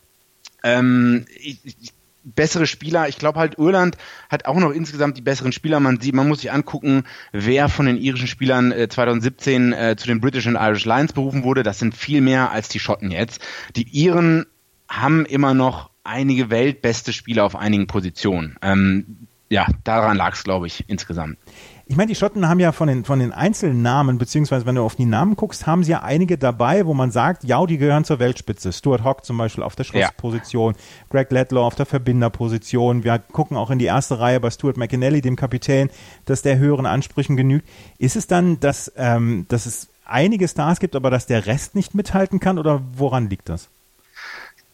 Ähm, 0.65 1.27
ich, 1.37 1.61
ich 1.65 1.93
bessere 2.25 2.67
Spieler. 2.67 3.09
Ich 3.09 3.19
glaube 3.19 3.39
halt, 3.39 3.59
Irland 3.59 3.97
hat 4.29 4.47
auch 4.47 4.59
noch 4.59 4.71
insgesamt 4.71 5.17
die 5.17 5.23
besseren 5.23 5.53
Spieler. 5.53 5.81
Man 5.81 6.01
sieht, 6.01 6.15
man 6.15 6.29
muss 6.29 6.41
sich 6.41 6.53
angucken, 6.53 7.05
wer 7.33 7.69
von 7.69 7.87
den 7.87 7.97
irischen 7.97 8.27
Spielern 8.27 8.73
äh, 8.73 8.89
2017 8.89 9.73
äh, 9.73 9.97
zu 9.97 10.07
den 10.07 10.21
British 10.21 10.47
and 10.47 10.59
Irish 10.61 10.85
Lions 10.85 11.13
berufen 11.13 11.45
wurde. 11.45 11.63
Das 11.63 11.79
sind 11.79 11.97
viel 11.97 12.21
mehr 12.21 12.51
als 12.51 12.69
die 12.69 12.81
Schotten 12.81 13.11
jetzt. 13.11 13.41
Die 13.77 13.89
Iren 13.89 14.47
haben 14.89 15.27
immer 15.27 15.55
noch 15.55 15.91
einige 16.05 16.51
weltbeste 16.51 17.13
Spieler 17.13 17.45
auf 17.45 17.57
einigen 17.57 17.87
Positionen. 17.87 18.57
Ähm, 18.63 19.29
ja, 19.51 19.67
daran 19.85 20.17
lag 20.17 20.35
es, 20.35 20.45
glaube 20.45 20.67
ich, 20.67 20.85
insgesamt. 20.89 21.39
Ich 21.91 21.97
meine, 21.97 22.09
die 22.09 22.15
Schotten 22.15 22.47
haben 22.47 22.61
ja 22.61 22.73
von 22.73 22.87
den, 22.87 23.07
von 23.07 23.19
den 23.19 23.33
Einzelnamen, 23.33 24.19
beziehungsweise 24.19 24.67
wenn 24.67 24.75
du 24.75 24.83
auf 24.83 24.95
die 24.95 25.07
Namen 25.07 25.37
guckst, 25.37 25.67
haben 25.67 25.83
sie 25.83 25.93
ja 25.93 26.03
einige 26.03 26.37
dabei, 26.37 26.85
wo 26.85 26.93
man 26.93 27.11
sagt, 27.11 27.45
ja, 27.45 27.65
die 27.65 27.79
gehören 27.79 28.05
zur 28.05 28.19
Weltspitze. 28.19 28.75
Stuart 28.75 29.05
Hawk 29.05 29.25
zum 29.25 29.39
Beispiel 29.39 29.65
auf 29.65 29.75
der 29.75 29.85
Schlussposition, 29.85 30.75
ja. 30.75 30.81
Greg 31.09 31.31
Ledlow 31.31 31.67
auf 31.67 31.77
der 31.77 31.87
Verbinderposition. 31.87 33.05
Wir 33.05 33.19
gucken 33.19 33.57
auch 33.57 33.71
in 33.71 33.79
die 33.79 33.87
erste 33.87 34.21
Reihe 34.21 34.39
bei 34.39 34.51
Stuart 34.51 34.77
McAnally, 34.77 35.23
dem 35.23 35.35
Kapitän, 35.35 35.89
dass 36.27 36.43
der 36.43 36.59
höheren 36.59 36.85
Ansprüchen 36.85 37.39
genügt. 37.39 37.67
Ist 37.97 38.17
es 38.17 38.27
dann, 38.27 38.61
dass, 38.61 38.93
ähm, 38.99 39.47
dass 39.49 39.65
es 39.65 39.89
einige 40.05 40.47
Stars 40.47 40.81
gibt, 40.81 40.95
aber 40.95 41.09
dass 41.11 41.25
der 41.25 41.47
Rest 41.47 41.75
nicht 41.75 41.95
mithalten 41.95 42.39
kann 42.39 42.59
oder 42.59 42.83
woran 42.97 43.31
liegt 43.31 43.49
das? 43.49 43.71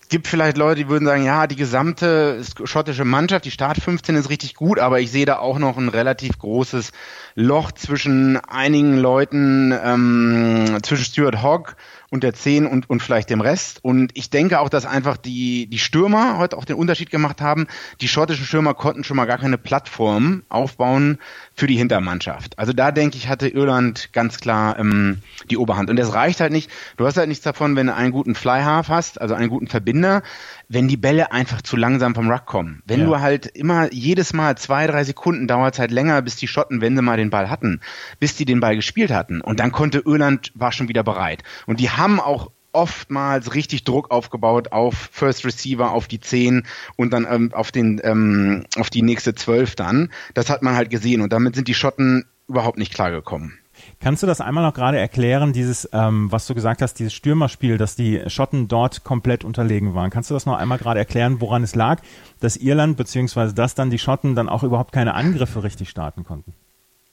Gibt 0.08 0.28
vielleicht 0.28 0.56
Leute, 0.56 0.82
die 0.82 0.88
würden 0.88 1.06
sagen, 1.06 1.24
ja, 1.24 1.46
die 1.46 1.56
gesamte 1.56 2.42
schottische 2.64 3.04
Mannschaft, 3.04 3.44
die 3.44 3.50
Start 3.50 3.78
15 3.78 4.16
ist 4.16 4.30
richtig 4.30 4.54
gut, 4.54 4.78
aber 4.78 5.00
ich 5.00 5.10
sehe 5.10 5.26
da 5.26 5.38
auch 5.38 5.58
noch 5.58 5.76
ein 5.76 5.88
relativ 5.88 6.38
großes 6.38 6.92
Loch 7.34 7.72
zwischen 7.72 8.36
einigen 8.36 8.98
Leuten, 8.98 9.72
ähm, 9.72 10.78
zwischen 10.82 11.04
Stuart 11.04 11.42
Hogg 11.42 11.74
und 12.14 12.22
der 12.22 12.32
10 12.32 12.66
und, 12.66 12.88
und 12.88 13.02
vielleicht 13.02 13.28
dem 13.28 13.40
Rest. 13.40 13.80
Und 13.82 14.12
ich 14.14 14.30
denke 14.30 14.60
auch, 14.60 14.68
dass 14.68 14.86
einfach 14.86 15.16
die, 15.16 15.66
die 15.66 15.80
Stürmer 15.80 16.38
heute 16.38 16.56
auch 16.56 16.64
den 16.64 16.76
Unterschied 16.76 17.10
gemacht 17.10 17.40
haben. 17.40 17.66
Die 18.00 18.06
schottischen 18.06 18.46
Stürmer 18.46 18.72
konnten 18.72 19.02
schon 19.02 19.16
mal 19.16 19.24
gar 19.24 19.38
keine 19.38 19.58
Plattform 19.58 20.44
aufbauen 20.48 21.18
für 21.56 21.66
die 21.66 21.76
Hintermannschaft. 21.76 22.56
Also 22.56 22.72
da 22.72 22.92
denke 22.92 23.16
ich, 23.16 23.28
hatte 23.28 23.48
Irland 23.48 24.12
ganz 24.12 24.38
klar 24.38 24.78
ähm, 24.78 25.22
die 25.50 25.56
Oberhand. 25.56 25.90
Und 25.90 25.96
das 25.96 26.14
reicht 26.14 26.38
halt 26.38 26.52
nicht. 26.52 26.70
Du 26.96 27.04
hast 27.04 27.16
halt 27.16 27.26
nichts 27.26 27.42
davon, 27.42 27.74
wenn 27.74 27.88
du 27.88 27.94
einen 27.94 28.12
guten 28.12 28.36
Flyhalf 28.36 28.88
hast, 28.88 29.20
also 29.20 29.34
einen 29.34 29.48
guten 29.48 29.66
Verbinder, 29.66 30.22
wenn 30.68 30.86
die 30.86 30.96
Bälle 30.96 31.32
einfach 31.32 31.62
zu 31.62 31.76
langsam 31.76 32.14
vom 32.14 32.30
Ruck 32.30 32.46
kommen. 32.46 32.82
Wenn 32.86 33.00
ja. 33.00 33.06
du 33.06 33.20
halt 33.20 33.46
immer 33.46 33.92
jedes 33.92 34.32
Mal 34.32 34.56
zwei, 34.56 34.86
drei 34.86 35.02
Sekunden 35.02 35.48
dauert 35.48 35.74
es 35.74 35.80
halt 35.80 35.90
länger, 35.90 36.22
bis 36.22 36.36
die 36.36 36.48
Schotten, 36.48 36.80
wenn 36.80 36.94
sie 36.94 37.02
mal 37.02 37.16
den 37.16 37.30
Ball 37.30 37.50
hatten, 37.50 37.80
bis 38.20 38.36
die 38.36 38.44
den 38.44 38.60
Ball 38.60 38.76
gespielt 38.76 39.10
hatten. 39.10 39.40
Und 39.40 39.58
dann 39.58 39.72
konnte 39.72 39.98
Irland, 39.98 40.52
war 40.54 40.70
schon 40.70 40.88
wieder 40.88 41.02
bereit. 41.02 41.42
Und 41.66 41.80
die 41.80 41.90
haben 41.90 42.03
auch 42.20 42.50
oftmals 42.72 43.54
richtig 43.54 43.84
Druck 43.84 44.10
aufgebaut 44.10 44.72
auf 44.72 45.08
First 45.12 45.44
Receiver, 45.44 45.92
auf 45.92 46.08
die 46.08 46.20
10 46.20 46.66
und 46.96 47.12
dann 47.12 47.26
ähm, 47.30 47.52
auf 47.54 47.72
den 47.72 48.00
ähm, 48.02 48.64
auf 48.76 48.90
die 48.90 49.02
nächste 49.02 49.34
12 49.34 49.76
dann. 49.76 50.10
Das 50.34 50.50
hat 50.50 50.62
man 50.62 50.74
halt 50.74 50.90
gesehen 50.90 51.20
und 51.20 51.32
damit 51.32 51.54
sind 51.54 51.68
die 51.68 51.74
Schotten 51.74 52.24
überhaupt 52.48 52.78
nicht 52.78 52.92
klargekommen. 52.92 53.58
Kannst 54.00 54.22
du 54.22 54.26
das 54.26 54.40
einmal 54.40 54.64
noch 54.64 54.74
gerade 54.74 54.98
erklären, 54.98 55.52
dieses, 55.52 55.88
ähm, 55.92 56.30
was 56.30 56.46
du 56.46 56.54
gesagt 56.54 56.80
hast, 56.80 56.94
dieses 56.94 57.12
Stürmerspiel, 57.12 57.76
dass 57.76 57.96
die 57.96 58.22
Schotten 58.28 58.68
dort 58.68 59.02
komplett 59.02 59.44
unterlegen 59.44 59.94
waren? 59.94 60.10
Kannst 60.10 60.30
du 60.30 60.34
das 60.34 60.46
noch 60.46 60.56
einmal 60.56 60.78
gerade 60.78 61.00
erklären, 61.00 61.40
woran 61.40 61.62
es 61.64 61.74
lag, 61.74 62.00
dass 62.40 62.56
Irland 62.56 62.96
beziehungsweise 62.96 63.54
dass 63.54 63.74
dann 63.74 63.90
die 63.90 63.98
Schotten 63.98 64.34
dann 64.34 64.48
auch 64.48 64.62
überhaupt 64.62 64.92
keine 64.92 65.14
Angriffe 65.14 65.64
richtig 65.64 65.88
starten 65.88 66.24
konnten? 66.24 66.54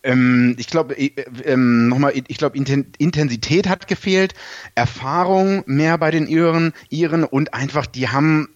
Ähm, 0.03 0.55
ich 0.57 0.67
glaube, 0.67 0.97
äh, 0.97 1.11
ähm, 1.43 1.87
nochmal, 1.87 2.13
ich 2.15 2.37
glaube, 2.37 2.57
Intensität 2.57 3.67
hat 3.67 3.87
gefehlt, 3.87 4.33
Erfahrung 4.75 5.63
mehr 5.65 5.97
bei 5.97 6.11
den 6.11 6.27
Iren, 6.27 6.73
Iren 6.89 7.23
und 7.23 7.53
einfach, 7.53 7.85
die 7.85 8.09
haben 8.09 8.49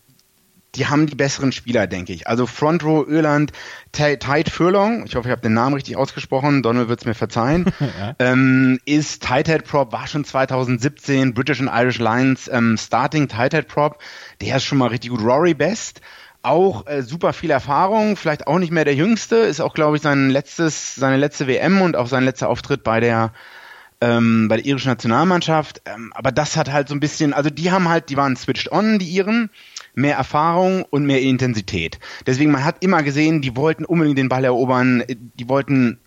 die 0.75 0.87
haben 0.87 1.07
die 1.07 1.15
besseren 1.15 1.51
Spieler, 1.51 1.87
denke 1.87 2.13
ich. 2.13 2.27
Also 2.27 2.45
Front 2.45 2.83
Row 2.83 3.07
Irland, 3.07 3.51
Tide 3.91 4.51
Furlong, 4.51 5.05
ich 5.05 5.15
hoffe, 5.15 5.29
ich 5.29 5.31
habe 5.31 5.41
den 5.41 5.53
Namen 5.53 5.75
richtig 5.75 5.95
ausgesprochen, 5.95 6.63
Donald 6.63 6.89
wird 6.89 6.99
es 7.01 7.05
mir 7.05 7.13
verzeihen, 7.13 7.65
ja. 7.79 8.15
ähm, 8.19 8.79
ist 8.85 9.23
Tight 9.23 9.47
Head 9.47 9.65
Prop, 9.65 9.91
war 9.91 10.07
schon 10.07 10.25
2017 10.25 11.33
British 11.33 11.61
and 11.61 11.69
Irish 11.73 11.99
Lions 11.99 12.49
ähm, 12.51 12.77
Starting 12.77 13.27
Tight 13.27 13.53
Head 13.53 13.67
Prop, 13.67 13.99
der 14.41 14.57
ist 14.57 14.65
schon 14.65 14.77
mal 14.77 14.87
richtig 14.87 15.11
gut. 15.11 15.21
Rory 15.21 15.53
Best, 15.53 16.01
auch 16.45 16.87
äh, 16.87 17.01
super 17.01 17.33
viel 17.33 17.51
Erfahrung, 17.51 18.15
vielleicht 18.15 18.47
auch 18.47 18.59
nicht 18.59 18.71
mehr 18.71 18.85
der 18.85 18.95
Jüngste, 18.95 19.37
ist 19.37 19.59
auch, 19.59 19.73
glaube 19.73 19.97
ich, 19.97 20.03
sein 20.03 20.29
letztes, 20.29 20.95
seine 20.95 21.17
letzte 21.17 21.47
WM 21.47 21.81
und 21.81 21.95
auch 21.95 22.07
sein 22.07 22.23
letzter 22.23 22.49
Auftritt 22.49 22.83
bei 22.83 22.99
der 22.99 23.31
ähm, 24.01 24.47
bei 24.47 24.57
der 24.57 24.65
irischen 24.65 24.89
Nationalmannschaft. 24.89 25.81
Ähm, 25.85 26.11
aber 26.13 26.31
das 26.31 26.57
hat 26.57 26.71
halt 26.71 26.87
so 26.87 26.95
ein 26.95 26.99
bisschen, 26.99 27.33
also 27.33 27.49
die 27.49 27.71
haben 27.71 27.89
halt, 27.89 28.09
die 28.09 28.17
waren 28.17 28.35
switched 28.35 28.71
on, 28.71 28.99
die 28.99 29.07
Iren, 29.07 29.49
mehr 29.93 30.17
Erfahrung 30.17 30.83
und 30.83 31.05
mehr 31.05 31.21
Intensität. 31.21 31.99
Deswegen, 32.27 32.51
man 32.51 32.65
hat 32.65 32.83
immer 32.83 33.03
gesehen, 33.03 33.41
die 33.41 33.55
wollten 33.55 33.85
unbedingt 33.85 34.17
den 34.17 34.29
Ball 34.29 34.43
erobern, 34.43 35.03
die 35.07 35.49
wollten 35.49 35.99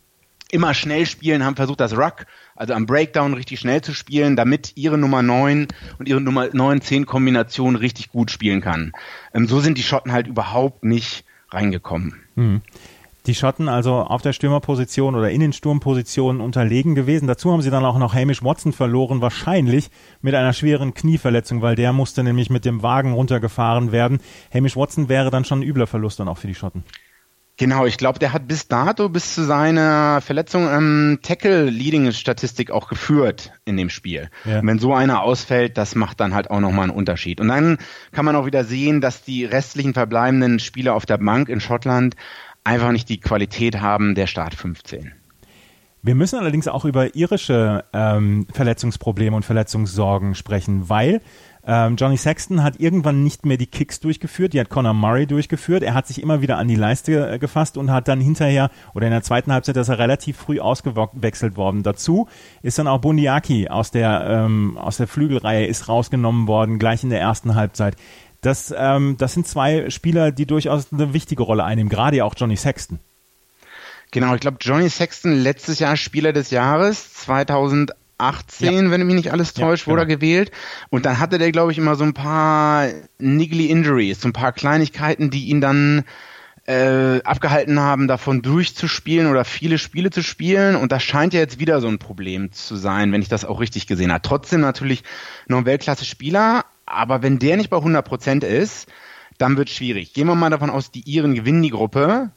immer 0.50 0.75
schnell 0.75 1.07
spielen, 1.07 1.45
haben 1.45 1.57
versucht, 1.57 1.80
das 1.80 1.97
Ruck, 1.97 2.26
also 2.59 2.75
am 2.75 2.87
Breakdown 2.87 3.35
richtig 3.35 3.61
schnell 3.61 3.81
zu 3.83 3.95
spielen, 3.95 4.37
damit 4.37 4.73
ihre 4.75 4.99
Nummer 4.99 5.23
9 5.23 5.69
und 5.99 6.09
ihre 6.09 6.21
Nummer 6.21 6.45
9-10 6.45 7.05
Kombination 7.05 7.77
richtig 7.77 8.11
gut 8.11 8.31
spielen 8.31 8.61
kann. 8.61 8.93
Ähm, 9.33 9.47
so 9.47 9.61
sind 9.61 9.79
die 9.79 9.83
Schotten 9.83 10.12
halt 10.12 10.27
überhaupt 10.27 10.85
nicht 10.85 11.25
reingekommen. 11.50 12.15
Mhm 12.35 12.62
die 13.29 13.35
Schotten 13.35 13.69
also 13.69 13.97
auf 13.97 14.23
der 14.23 14.33
Stürmerposition 14.33 15.15
oder 15.15 15.31
in 15.31 15.41
den 15.41 15.53
Sturmpositionen 15.53 16.41
unterlegen 16.41 16.95
gewesen. 16.95 17.29
Dazu 17.29 17.53
haben 17.53 17.61
sie 17.61 17.71
dann 17.71 17.85
auch 17.85 17.99
noch 17.99 18.15
Hamish 18.15 18.43
Watson 18.43 18.73
verloren, 18.73 19.21
wahrscheinlich 19.21 19.91
mit 20.23 20.35
einer 20.35 20.55
schweren 20.55 20.95
Knieverletzung, 20.95 21.61
weil 21.61 21.77
der 21.77 21.93
musste 21.93 22.25
nämlich 22.25 22.49
mit 22.49 22.65
dem 22.65 22.83
Wagen 22.83 23.12
runtergefahren 23.12 23.93
werden. 23.93 24.21
Hamish 24.53 24.77
Watson 24.77 25.11
wäre 25.11 25.31
dann 25.31 25.45
schon 25.45 25.61
ein 25.61 25.69
übler 25.69 25.87
Verlust 25.87 26.19
dann 26.21 26.29
auch 26.29 26.38
für 26.38 26.47
die 26.47 26.55
Schotten. 26.55 26.85
Genau, 27.59 27.87
ich 27.87 27.99
glaube, 27.99 28.21
der 28.21 28.33
hat 28.33 28.47
bis 28.47 28.69
dato, 28.69 29.09
bis 29.09 29.35
zu 29.35 29.43
seiner 29.45 30.21
Verletzung 30.21 30.69
ähm, 30.69 31.19
Tackle-Leading-Statistik 31.23 32.71
auch 32.71 32.88
geführt 32.88 33.53
in 33.65 33.77
dem 33.77 33.91
Spiel. 33.91 34.31
Ja. 34.45 34.61
wenn 34.65 34.79
so 34.79 34.95
einer 34.95 35.23
ausfällt, 35.23 35.77
das 35.77 35.97
macht 35.97 36.21
dann 36.21 36.35
halt 36.35 36.50
auch 36.50 36.61
nochmal 36.61 36.85
einen 36.85 36.97
Unterschied. 36.97 37.41
Und 37.41 37.49
dann 37.49 37.79
kann 38.12 38.25
man 38.25 38.37
auch 38.37 38.47
wieder 38.47 38.62
sehen, 38.62 39.00
dass 39.00 39.25
die 39.25 39.45
restlichen 39.45 39.93
verbleibenden 39.93 40.61
Spieler 40.61 40.95
auf 40.95 41.05
der 41.05 41.19
Bank 41.19 41.49
in 41.49 41.61
Schottland 41.61 42.15
einfach 42.62 42.93
nicht 42.93 43.09
die 43.09 43.19
Qualität 43.19 43.81
haben 43.81 44.15
der 44.15 44.29
Start 44.29 44.55
15. 44.55 45.12
Wir 46.03 46.15
müssen 46.15 46.38
allerdings 46.38 46.69
auch 46.69 46.85
über 46.85 47.17
irische 47.17 47.85
ähm, 47.93 48.47
Verletzungsprobleme 48.53 49.35
und 49.35 49.45
Verletzungssorgen 49.45 50.37
sprechen, 50.37 50.88
weil 50.88 51.21
ähm, 51.71 51.97
Johnny 51.97 52.17
Sexton 52.17 52.63
hat 52.63 52.81
irgendwann 52.81 53.23
nicht 53.23 53.45
mehr 53.45 53.59
die 53.59 53.67
Kicks 53.67 54.01
durchgeführt, 54.01 54.55
die 54.55 54.61
hat 54.61 54.71
Conor 54.71 54.95
Murray 54.95 55.27
durchgeführt. 55.27 55.83
Er 55.83 55.93
hat 55.93 56.07
sich 56.07 56.23
immer 56.23 56.41
wieder 56.41 56.57
an 56.57 56.67
die 56.67 56.77
Leiste 56.77 57.31
äh, 57.31 57.39
gefasst 57.39 57.77
und 57.77 57.91
hat 57.91 58.09
dann 58.09 58.23
hinterher 58.23 58.71
oder 58.95 59.07
in 59.07 59.13
der 59.13 59.23
zweiten 59.23 59.53
Halbzeit 59.53 59.77
ist 59.77 59.89
er 59.89 59.99
relativ 59.99 60.39
früh 60.39 60.61
ausgewechselt 60.61 61.57
worden. 61.59 61.83
Dazu 61.83 62.27
ist 62.63 62.79
dann 62.79 62.87
auch 62.87 63.03
Bundiaki 63.03 63.69
aus 63.69 63.91
der 63.91 64.25
ähm, 64.27 64.79
aus 64.79 64.97
der 64.97 65.09
Flügelreihe 65.09 65.67
ist 65.67 65.89
rausgenommen 65.89 66.47
worden, 66.47 66.79
gleich 66.79 67.05
in 67.05 67.11
der 67.11 67.21
ersten 67.21 67.55
Halbzeit. 67.55 67.97
Das, 68.41 68.73
ähm, 68.75 69.17
das 69.19 69.35
sind 69.35 69.47
zwei 69.47 69.91
Spieler, 69.91 70.33
die 70.33 70.47
durchaus 70.47 70.91
eine 70.91 71.13
wichtige 71.13 71.43
Rolle 71.43 71.65
einnehmen, 71.65 71.91
gerade 71.91 72.25
auch 72.25 72.35
Johnny 72.35 72.57
Sexton. 72.57 72.99
Genau, 74.11 74.35
ich 74.35 74.41
glaube, 74.41 74.57
Johnny 74.61 74.89
Sexton 74.89 75.35
letztes 75.35 75.81
Jahr 75.81 75.99
Spieler 75.99 76.33
des 76.33 76.51
Jahres, 76.51 76.97
2018, 78.19 78.85
ja. 78.85 78.91
wenn 78.91 79.07
mich 79.07 79.15
nicht 79.15 79.33
alles 79.33 79.55
täuscht, 79.55 79.83
ja, 79.83 79.85
genau. 79.85 79.93
wurde 79.93 80.03
er 80.03 80.17
gewählt. 80.17 80.51
Und 80.91 81.07
dann 81.07 81.19
hatte 81.19 81.39
der, 81.39 81.53
glaube 81.53 81.73
ich, 81.73 81.79
immer 81.79 81.95
so 81.95 82.05
ein 82.05 82.15
paar 82.15 82.89
niggly 83.19 83.67
Injuries, 83.67 84.21
so 84.21 84.29
ein 84.29 84.33
paar 84.33 84.53
Kleinigkeiten, 84.53 85.31
die 85.31 85.47
ihn 85.47 85.61
dann 85.61 86.05
äh, 86.67 87.23
abgehalten 87.23 87.81
haben, 87.81 88.09
davon 88.09 88.43
durchzuspielen 88.43 89.31
oder 89.31 89.45
viele 89.45 89.79
Spiele 89.79 90.11
zu 90.11 90.23
spielen. 90.23 90.77
Und 90.77 90.93
das 90.93 91.03
scheint 91.03 91.33
ja 91.33 91.41
jetzt 91.41 91.59
wieder 91.59 91.81
so 91.81 91.89
ein 91.89 91.99
Problem 91.99 92.53
zu 92.53 92.77
sein, 92.77 93.13
wenn 93.13 93.23
ich 93.23 93.29
das 93.29 93.45
auch 93.45 93.61
richtig 93.61 93.87
gesehen 93.87 94.13
habe. 94.13 94.23
Trotzdem 94.23 94.61
natürlich 94.61 95.03
noch 95.47 95.59
ein 95.59 95.67
Weltklasse-Spieler, 95.67 96.65
aber 96.85 97.23
wenn 97.23 97.39
der 97.39 97.57
nicht 97.57 97.71
bei 97.71 97.79
100 97.79 98.05
Prozent 98.05 98.45
ist, 98.45 98.89
dann 99.39 99.57
wird 99.57 99.69
es 99.69 99.77
schwierig. 99.77 100.13
Gehen 100.13 100.27
wir 100.27 100.35
mal 100.35 100.51
davon 100.51 100.69
aus, 100.69 100.91
die 100.91 101.09
Iren 101.09 101.35
gewinnen 101.35 101.63
die 101.63 101.71
Gruppe. 101.71 102.33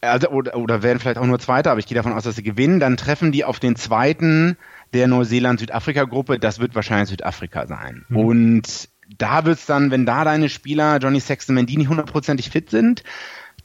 Also, 0.00 0.28
oder, 0.28 0.56
oder 0.56 0.82
werden 0.82 0.98
vielleicht 0.98 1.16
auch 1.16 1.24
nur 1.24 1.38
Zweiter, 1.38 1.70
aber 1.70 1.80
ich 1.80 1.86
gehe 1.86 1.94
davon 1.94 2.12
aus, 2.12 2.24
dass 2.24 2.36
sie 2.36 2.42
gewinnen. 2.42 2.80
Dann 2.80 2.98
treffen 2.98 3.32
die 3.32 3.44
auf 3.44 3.60
den 3.60 3.76
zweiten 3.76 4.58
der 4.94 5.08
Neuseeland-Südafrika-Gruppe. 5.08 6.38
Das 6.38 6.60
wird 6.60 6.74
wahrscheinlich 6.74 7.10
Südafrika 7.10 7.66
sein. 7.66 8.06
Mhm. 8.08 8.16
Und 8.16 8.88
da 9.18 9.44
wird 9.44 9.58
es 9.58 9.66
dann, 9.66 9.90
wenn 9.90 10.06
da 10.06 10.24
deine 10.24 10.48
Spieler, 10.48 10.98
Johnny 10.98 11.20
Sexton, 11.20 11.56
wenn 11.56 11.66
die 11.66 11.76
nicht 11.76 11.88
hundertprozentig 11.88 12.48
fit 12.48 12.70
sind, 12.70 13.02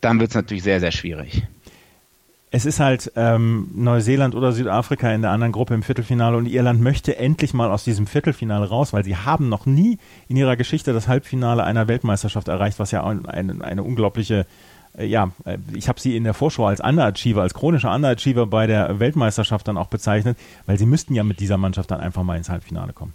dann 0.01 0.19
wird 0.19 0.31
es 0.31 0.35
natürlich 0.35 0.63
sehr, 0.63 0.79
sehr 0.79 0.91
schwierig 0.91 1.43
es 2.51 2.65
ist 2.65 2.79
halt 2.79 3.11
ähm, 3.15 3.69
Neuseeland 3.75 4.33
oder 4.33 4.51
Südafrika 4.51 5.11
in 5.13 5.21
der 5.21 5.31
anderen 5.31 5.51
Gruppe 5.51 5.75
im 5.75 5.83
Viertelfinale 5.83 6.35
und 6.35 6.47
Irland 6.47 6.81
möchte 6.81 7.15
endlich 7.17 7.53
mal 7.53 7.69
aus 7.69 7.83
diesem 7.83 8.07
Viertelfinale 8.07 8.67
raus, 8.67 8.91
weil 8.91 9.03
sie 9.03 9.15
haben 9.15 9.49
noch 9.49 9.67
nie 9.67 9.99
in 10.27 10.35
ihrer 10.35 10.55
Geschichte 10.55 10.91
das 10.91 11.07
Halbfinale 11.07 11.63
einer 11.63 11.87
Weltmeisterschaft 11.87 12.47
erreicht, 12.47 12.79
was 12.79 12.89
ja 12.91 13.03
eine, 13.03 13.63
eine 13.63 13.83
unglaubliche 13.83 14.39
äh, 14.39 14.45
ja, 15.05 15.31
äh, 15.45 15.57
ich 15.73 15.87
habe 15.87 15.99
sie 15.99 16.15
in 16.15 16.23
der 16.23 16.33
Vorschau 16.33 16.65
als 16.65 16.79
Underachiever, 16.81 17.41
als 17.41 17.53
chronischer 17.53 17.93
Underachiever 17.93 18.47
bei 18.47 18.67
der 18.67 18.99
Weltmeisterschaft 18.99 19.67
dann 19.67 19.77
auch 19.77 19.87
bezeichnet, 19.87 20.37
weil 20.65 20.77
sie 20.77 20.85
müssten 20.85 21.15
ja 21.15 21.23
mit 21.23 21.39
dieser 21.39 21.57
Mannschaft 21.57 21.91
dann 21.91 21.99
einfach 21.99 22.23
mal 22.23 22.37
ins 22.37 22.49
Halbfinale 22.49 22.93
kommen. 22.93 23.13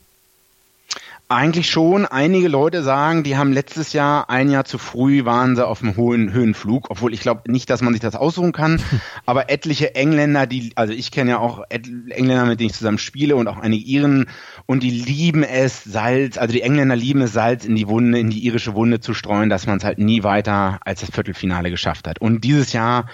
Eigentlich 1.28 1.70
schon. 1.70 2.04
Einige 2.04 2.48
Leute 2.48 2.82
sagen, 2.82 3.22
die 3.22 3.38
haben 3.38 3.54
letztes 3.54 3.94
Jahr, 3.94 4.28
ein 4.28 4.50
Jahr 4.50 4.66
zu 4.66 4.76
früh, 4.76 5.24
waren 5.24 5.56
sie 5.56 5.66
auf 5.66 5.78
dem 5.78 5.96
hohen 5.96 6.34
Höhenflug, 6.34 6.90
obwohl 6.90 7.14
ich 7.14 7.20
glaube 7.20 7.50
nicht, 7.50 7.70
dass 7.70 7.80
man 7.80 7.94
sich 7.94 8.02
das 8.02 8.14
aussuchen 8.14 8.52
kann. 8.52 8.82
Aber 9.26 9.48
etliche 9.48 9.94
Engländer, 9.94 10.46
die, 10.46 10.72
also 10.74 10.92
ich 10.92 11.10
kenne 11.10 11.30
ja 11.30 11.38
auch 11.38 11.62
Engländer, 11.70 12.44
mit 12.44 12.60
denen 12.60 12.68
ich 12.68 12.76
zusammen 12.76 12.98
spiele 12.98 13.36
und 13.36 13.48
auch 13.48 13.56
einige 13.56 13.84
Iren, 13.84 14.26
und 14.66 14.82
die 14.82 14.90
lieben 14.90 15.42
es, 15.42 15.82
Salz, 15.82 16.36
also 16.36 16.52
die 16.52 16.60
Engländer 16.60 16.94
lieben 16.94 17.22
es, 17.22 17.32
Salz 17.32 17.64
in 17.64 17.74
die 17.74 17.88
Wunde, 17.88 18.18
in 18.18 18.28
die 18.28 18.44
irische 18.44 18.74
Wunde 18.74 19.00
zu 19.00 19.14
streuen, 19.14 19.48
dass 19.48 19.66
man 19.66 19.78
es 19.78 19.84
halt 19.84 19.98
nie 19.98 20.24
weiter 20.24 20.78
als 20.84 21.00
das 21.00 21.10
Viertelfinale 21.10 21.70
geschafft 21.70 22.06
hat. 22.06 22.20
Und 22.20 22.44
dieses 22.44 22.74
Jahr, 22.74 23.06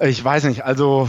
ich 0.00 0.22
weiß 0.22 0.44
nicht, 0.44 0.64
also 0.64 1.08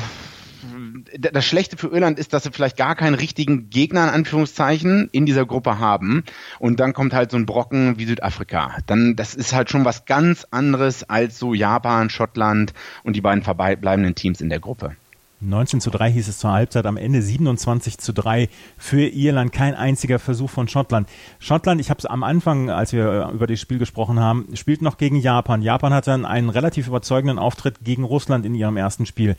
das 1.17 1.45
Schlechte 1.45 1.77
für 1.77 1.87
Irland 1.87 2.19
ist, 2.19 2.33
dass 2.33 2.43
sie 2.43 2.51
vielleicht 2.51 2.77
gar 2.77 2.95
keinen 2.95 3.15
richtigen 3.15 3.69
Gegner 3.69 4.03
in 4.03 4.09
Anführungszeichen 4.09 5.09
in 5.11 5.25
dieser 5.25 5.45
Gruppe 5.45 5.79
haben. 5.79 6.23
Und 6.59 6.79
dann 6.79 6.93
kommt 6.93 7.13
halt 7.13 7.31
so 7.31 7.37
ein 7.37 7.45
Brocken 7.45 7.97
wie 7.97 8.05
Südafrika. 8.05 8.77
Dann, 8.87 9.15
das 9.15 9.35
ist 9.35 9.53
halt 9.53 9.69
schon 9.69 9.85
was 9.85 10.05
ganz 10.05 10.45
anderes 10.51 11.09
als 11.09 11.39
so 11.39 11.53
Japan, 11.53 12.09
Schottland 12.09 12.73
und 13.03 13.15
die 13.15 13.21
beiden 13.21 13.43
verbleibenden 13.43 14.15
Teams 14.15 14.41
in 14.41 14.49
der 14.49 14.59
Gruppe. 14.59 14.95
19 15.41 15.81
zu 15.81 15.89
3 15.89 16.11
hieß 16.11 16.27
es 16.27 16.39
zur 16.39 16.51
Halbzeit, 16.51 16.85
am 16.85 16.97
Ende 16.97 17.21
27 17.21 17.97
zu 17.97 18.13
3 18.13 18.49
für 18.77 19.01
Irland, 19.01 19.51
kein 19.51 19.75
einziger 19.75 20.17
Versuch 20.17 20.49
von 20.49 20.67
Schottland. 20.67 21.07
Schottland, 21.39 21.81
ich 21.81 21.89
habe 21.89 21.99
es 21.99 22.05
am 22.05 22.23
Anfang, 22.23 22.69
als 22.69 22.93
wir 22.93 23.29
über 23.33 23.45
das 23.45 23.59
Spiel 23.59 23.77
gesprochen 23.77 24.19
haben, 24.19 24.47
spielt 24.55 24.81
noch 24.81 24.97
gegen 24.97 25.17
Japan. 25.17 25.61
Japan 25.61 25.93
hatte 25.93 26.13
einen 26.13 26.49
relativ 26.49 26.87
überzeugenden 26.87 27.37
Auftritt 27.37 27.83
gegen 27.83 28.03
Russland 28.03 28.45
in 28.45 28.55
ihrem 28.55 28.77
ersten 28.77 29.05
Spiel. 29.05 29.35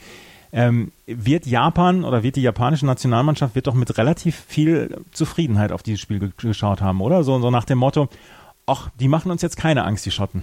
Ähm, 0.52 0.92
wird 1.06 1.46
Japan 1.46 2.04
oder 2.04 2.22
wird 2.22 2.36
die 2.36 2.42
japanische 2.42 2.86
Nationalmannschaft 2.86 3.54
wird 3.54 3.66
doch 3.66 3.74
mit 3.74 3.98
relativ 3.98 4.36
viel 4.48 4.96
Zufriedenheit 5.12 5.72
auf 5.72 5.82
dieses 5.82 6.00
Spiel 6.00 6.32
geschaut 6.36 6.80
haben, 6.80 7.00
oder? 7.00 7.24
So, 7.24 7.38
so 7.40 7.50
nach 7.50 7.64
dem 7.64 7.78
Motto, 7.78 8.08
ach, 8.66 8.90
die 9.00 9.08
machen 9.08 9.30
uns 9.30 9.42
jetzt 9.42 9.56
keine 9.56 9.84
Angst, 9.84 10.06
die 10.06 10.10
Schotten. 10.10 10.42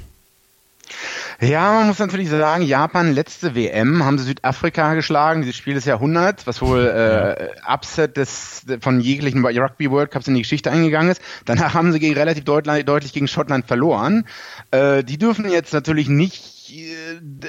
Ja, 1.41 1.74
man 1.74 1.88
muss 1.88 2.00
natürlich 2.00 2.29
sagen, 2.29 2.63
Japan 2.63 3.13
letzte 3.13 3.55
WM 3.55 4.03
haben 4.03 4.17
sie 4.17 4.25
Südafrika 4.25 4.93
geschlagen, 4.93 5.41
dieses 5.41 5.55
Spiel 5.55 5.74
des 5.74 5.86
Jahrhunderts, 5.86 6.45
was 6.45 6.62
wohl 6.62 6.86
äh, 6.86 7.50
Upset 7.69 8.17
des 8.17 8.65
von 8.81 9.00
jeglichen 9.00 9.43
Rugby 9.43 9.89
World 9.89 10.12
Cups 10.12 10.27
in 10.27 10.36
die 10.36 10.41
Geschichte 10.41 10.72
eingegangen 10.72 11.12
ist. 11.12 11.22
Danach 11.45 11.74
haben 11.74 11.91
sie 11.91 12.00
gegen, 12.00 12.13
relativ 12.13 12.43
deutlich, 12.43 12.86
deutlich 12.86 13.13
gegen 13.13 13.27
Schottland 13.27 13.65
verloren. 13.65 14.25
Äh, 14.72 15.03
die 15.03 15.17
dürfen 15.17 15.50
jetzt 15.50 15.74
natürlich 15.74 16.07
nicht 16.07 16.52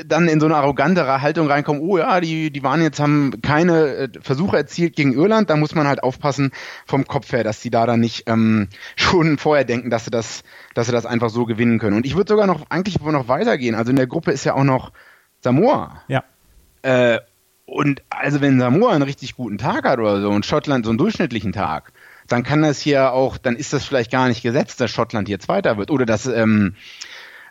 dann 0.07 0.29
in 0.29 0.41
so 0.41 0.47
eine 0.47 0.57
arrogantere 0.57 1.21
Haltung 1.21 1.47
reinkommen, 1.47 1.83
oh 1.83 1.99
ja, 1.99 2.21
die, 2.21 2.51
die 2.51 2.63
waren 2.63 2.83
jetzt, 2.83 3.01
haben 3.01 3.41
keine 3.43 3.87
äh, 3.87 4.09
Versuche 4.21 4.57
erzielt 4.57 4.97
gegen 4.97 5.13
Irland, 5.13 5.51
da 5.51 5.57
muss 5.57 5.75
man 5.75 5.87
halt 5.87 6.03
aufpassen 6.03 6.51
vom 6.87 7.07
Kopf 7.07 7.33
her, 7.33 7.45
dass 7.45 7.61
die 7.61 7.71
da 7.71 7.87
dann 7.87 8.01
nicht 8.01 8.25
ähm, 8.27 8.69
schon 8.97 9.39
vorher 9.39 9.65
denken, 9.65 9.91
dass 9.91 10.05
sie 10.05 10.11
das, 10.11 10.43
dass 10.75 10.87
sie 10.87 10.93
das 10.93 11.07
einfach 11.07 11.31
so 11.31 11.45
gewinnen 11.47 11.79
können. 11.79 11.97
Und 11.97 12.07
ich 12.07 12.17
würde 12.17 12.33
sogar 12.33 12.47
noch 12.47 12.71
eigentlich 12.71 13.01
noch 13.01 13.29
weitergehen. 13.29 13.75
Also 13.75 13.91
in 13.91 13.97
der 13.97 14.07
Gruppe 14.07 14.33
ist 14.33 14.45
ja 14.45 14.55
auch 14.55 14.65
noch 14.65 14.93
Samoa. 15.41 16.03
Ja. 16.09 16.25
Äh, 16.83 17.21
und 17.67 18.03
also 18.11 18.41
wenn 18.41 18.59
Samoa 18.59 18.93
einen 18.93 19.03
richtig 19.03 19.37
guten 19.37 19.59
Tag 19.59 19.85
hat 19.85 19.99
oder 19.99 20.21
so 20.21 20.31
und 20.31 20.45
Schottland 20.45 20.85
so 20.85 20.91
einen 20.91 20.99
durchschnittlichen 20.99 21.53
Tag, 21.53 21.93
dann 22.29 22.43
kann 22.43 22.63
das 22.63 22.81
hier 22.81 23.13
auch, 23.13 23.39
dann 23.39 23.57
ist 23.57 23.73
das 23.73 23.85
vielleicht 23.85 24.11
gar 24.11 24.29
nicht 24.29 24.43
gesetzt, 24.43 24.81
dass 24.81 24.91
Schottland 24.91 25.29
hier 25.29 25.41
Zweiter 25.41 25.77
wird 25.77 25.91
oder 25.91 26.07
dass 26.07 26.27
ähm, 26.27 26.75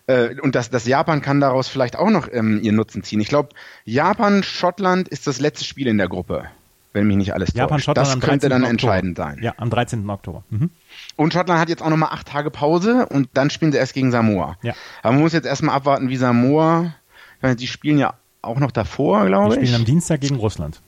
äh, 0.07 0.39
und 0.41 0.55
das, 0.55 0.69
das 0.69 0.85
Japan 0.85 1.21
kann 1.21 1.39
daraus 1.39 1.67
vielleicht 1.67 1.95
auch 1.95 2.09
noch 2.09 2.27
ähm, 2.31 2.59
ihren 2.61 2.75
Nutzen 2.75 3.03
ziehen. 3.03 3.21
Ich 3.21 3.29
glaube, 3.29 3.49
Japan, 3.85 4.43
Schottland 4.43 5.07
ist 5.07 5.27
das 5.27 5.39
letzte 5.39 5.65
Spiel 5.65 5.87
in 5.87 5.97
der 5.97 6.07
Gruppe, 6.07 6.45
wenn 6.91 7.07
mich 7.07 7.17
nicht 7.17 7.33
alles 7.33 7.53
Japan, 7.53 7.77
täuscht. 7.77 7.85
Schottland 7.85 8.07
das 8.07 8.19
könnte 8.19 8.49
dann 8.49 8.63
Oktober. 8.63 8.71
entscheidend 8.71 9.17
sein. 9.17 9.39
Ja, 9.41 9.53
am 9.57 9.69
13. 9.69 10.09
Oktober. 10.09 10.43
Mhm. 10.49 10.69
Und 11.15 11.33
Schottland 11.33 11.59
hat 11.59 11.69
jetzt 11.69 11.81
auch 11.81 11.89
nochmal 11.89 12.09
acht 12.11 12.27
Tage 12.27 12.51
Pause 12.51 13.05
und 13.07 13.29
dann 13.33 13.49
spielen 13.49 13.71
sie 13.71 13.77
erst 13.77 13.93
gegen 13.93 14.11
Samoa. 14.11 14.57
Ja. 14.61 14.73
Aber 15.01 15.13
man 15.13 15.21
muss 15.21 15.33
jetzt 15.33 15.45
erstmal 15.45 15.75
abwarten, 15.75 16.09
wie 16.09 16.17
Samoa, 16.17 16.95
die 17.41 17.67
spielen 17.67 17.97
ja 17.97 18.13
auch 18.41 18.59
noch 18.59 18.71
davor, 18.71 19.25
glaube 19.25 19.55
ich. 19.55 19.59
Die 19.59 19.65
spielen 19.67 19.81
am 19.81 19.85
Dienstag 19.85 20.21
gegen 20.21 20.35
Russland. 20.35 20.81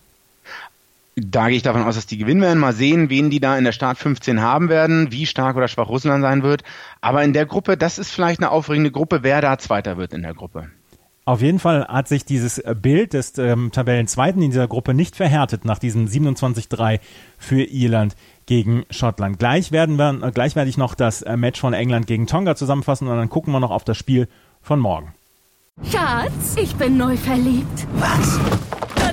Da 1.15 1.47
gehe 1.47 1.57
ich 1.57 1.63
davon 1.63 1.83
aus, 1.83 1.95
dass 1.95 2.07
die 2.07 2.17
gewinnen 2.17 2.41
werden. 2.41 2.59
Mal 2.59 2.73
sehen, 2.73 3.09
wen 3.09 3.29
die 3.29 3.39
da 3.39 3.57
in 3.57 3.63
der 3.63 3.71
Start 3.71 3.97
15 3.97 4.41
haben 4.41 4.67
werden, 4.67 5.11
wie 5.11 5.25
stark 5.25 5.55
oder 5.55 5.69
schwach 5.69 5.87
Russland 5.87 6.21
sein 6.21 6.43
wird. 6.43 6.63
Aber 6.99 7.23
in 7.23 7.31
der 7.31 7.45
Gruppe, 7.45 7.77
das 7.77 7.97
ist 7.97 8.11
vielleicht 8.11 8.41
eine 8.41 8.51
aufregende 8.51 8.91
Gruppe, 8.91 9.19
wer 9.21 9.39
da 9.39 9.57
Zweiter 9.57 9.95
wird 9.95 10.13
in 10.13 10.23
der 10.23 10.33
Gruppe. 10.33 10.69
Auf 11.23 11.41
jeden 11.41 11.57
Fall 11.57 11.87
hat 11.87 12.07
sich 12.07 12.23
dieses 12.25 12.61
Bild 12.81 13.13
des 13.13 13.37
ähm, 13.39 13.71
Tabellenzweiten 13.71 14.43
in 14.43 14.51
dieser 14.51 14.67
Gruppe 14.67 14.93
nicht 14.93 15.15
verhärtet 15.15 15.65
nach 15.65 15.79
diesem 15.79 16.05
27-3 16.05 16.99
für 17.39 17.63
Irland 17.63 18.15
gegen 18.45 18.85
Schottland. 18.91 19.39
Gleich 19.39 19.71
werden 19.71 19.95
wir, 19.95 20.21
äh, 20.21 20.31
gleich 20.31 20.55
werde 20.55 20.69
ich 20.69 20.77
noch 20.77 20.93
das 20.93 21.23
äh, 21.23 21.35
Match 21.35 21.59
von 21.59 21.73
England 21.73 22.05
gegen 22.05 22.27
Tonga 22.27 22.55
zusammenfassen 22.55 23.07
und 23.07 23.17
dann 23.17 23.29
gucken 23.29 23.53
wir 23.53 23.59
noch 23.59 23.71
auf 23.71 23.83
das 23.83 23.97
Spiel 23.97 24.27
von 24.61 24.79
morgen. 24.79 25.15
Schatz, 25.89 26.57
ich 26.61 26.75
bin 26.75 26.97
neu 26.97 27.17
verliebt. 27.17 27.87
Was? 27.95 28.39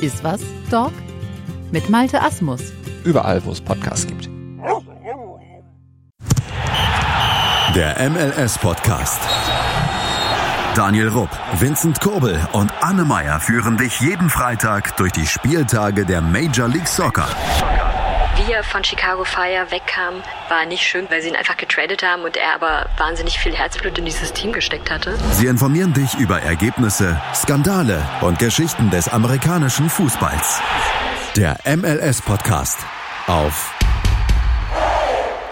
Ist 0.00 0.22
was, 0.22 0.40
Dog? 0.70 0.92
Mit 1.72 1.88
Malte 1.88 2.20
Asmus. 2.20 2.60
Überall, 3.04 3.42
wo 3.44 3.52
es 3.52 3.60
Podcasts 3.60 4.06
gibt. 4.06 4.28
Der 7.74 8.10
MLS-Podcast. 8.10 9.20
Daniel 10.74 11.08
Rupp, 11.08 11.30
Vincent 11.58 12.00
Kurbel 12.00 12.38
und 12.52 12.70
Anne 12.82 13.04
Meyer 13.04 13.40
führen 13.40 13.78
dich 13.78 13.98
jeden 14.00 14.28
Freitag 14.28 14.96
durch 14.98 15.12
die 15.12 15.26
Spieltage 15.26 16.04
der 16.04 16.20
Major 16.20 16.68
League 16.68 16.88
Soccer 16.88 17.28
er 18.50 18.62
von 18.62 18.84
Chicago 18.84 19.24
Fire 19.24 19.70
wegkam, 19.70 20.22
war 20.48 20.66
nicht 20.66 20.82
schön, 20.82 21.06
weil 21.10 21.22
sie 21.22 21.28
ihn 21.28 21.36
einfach 21.36 21.56
getradet 21.56 22.02
haben 22.02 22.22
und 22.22 22.36
er 22.36 22.54
aber 22.54 22.88
wahnsinnig 22.96 23.38
viel 23.38 23.54
Herzblut 23.54 23.98
in 23.98 24.04
dieses 24.04 24.32
Team 24.32 24.52
gesteckt 24.52 24.90
hatte. 24.90 25.16
Sie 25.32 25.46
informieren 25.46 25.92
dich 25.92 26.14
über 26.14 26.40
Ergebnisse, 26.40 27.20
Skandale 27.34 28.06
und 28.20 28.38
Geschichten 28.38 28.90
des 28.90 29.08
amerikanischen 29.08 29.88
Fußballs. 29.88 30.60
Der 31.36 31.58
MLS-Podcast 31.64 32.78
auf 33.26 33.74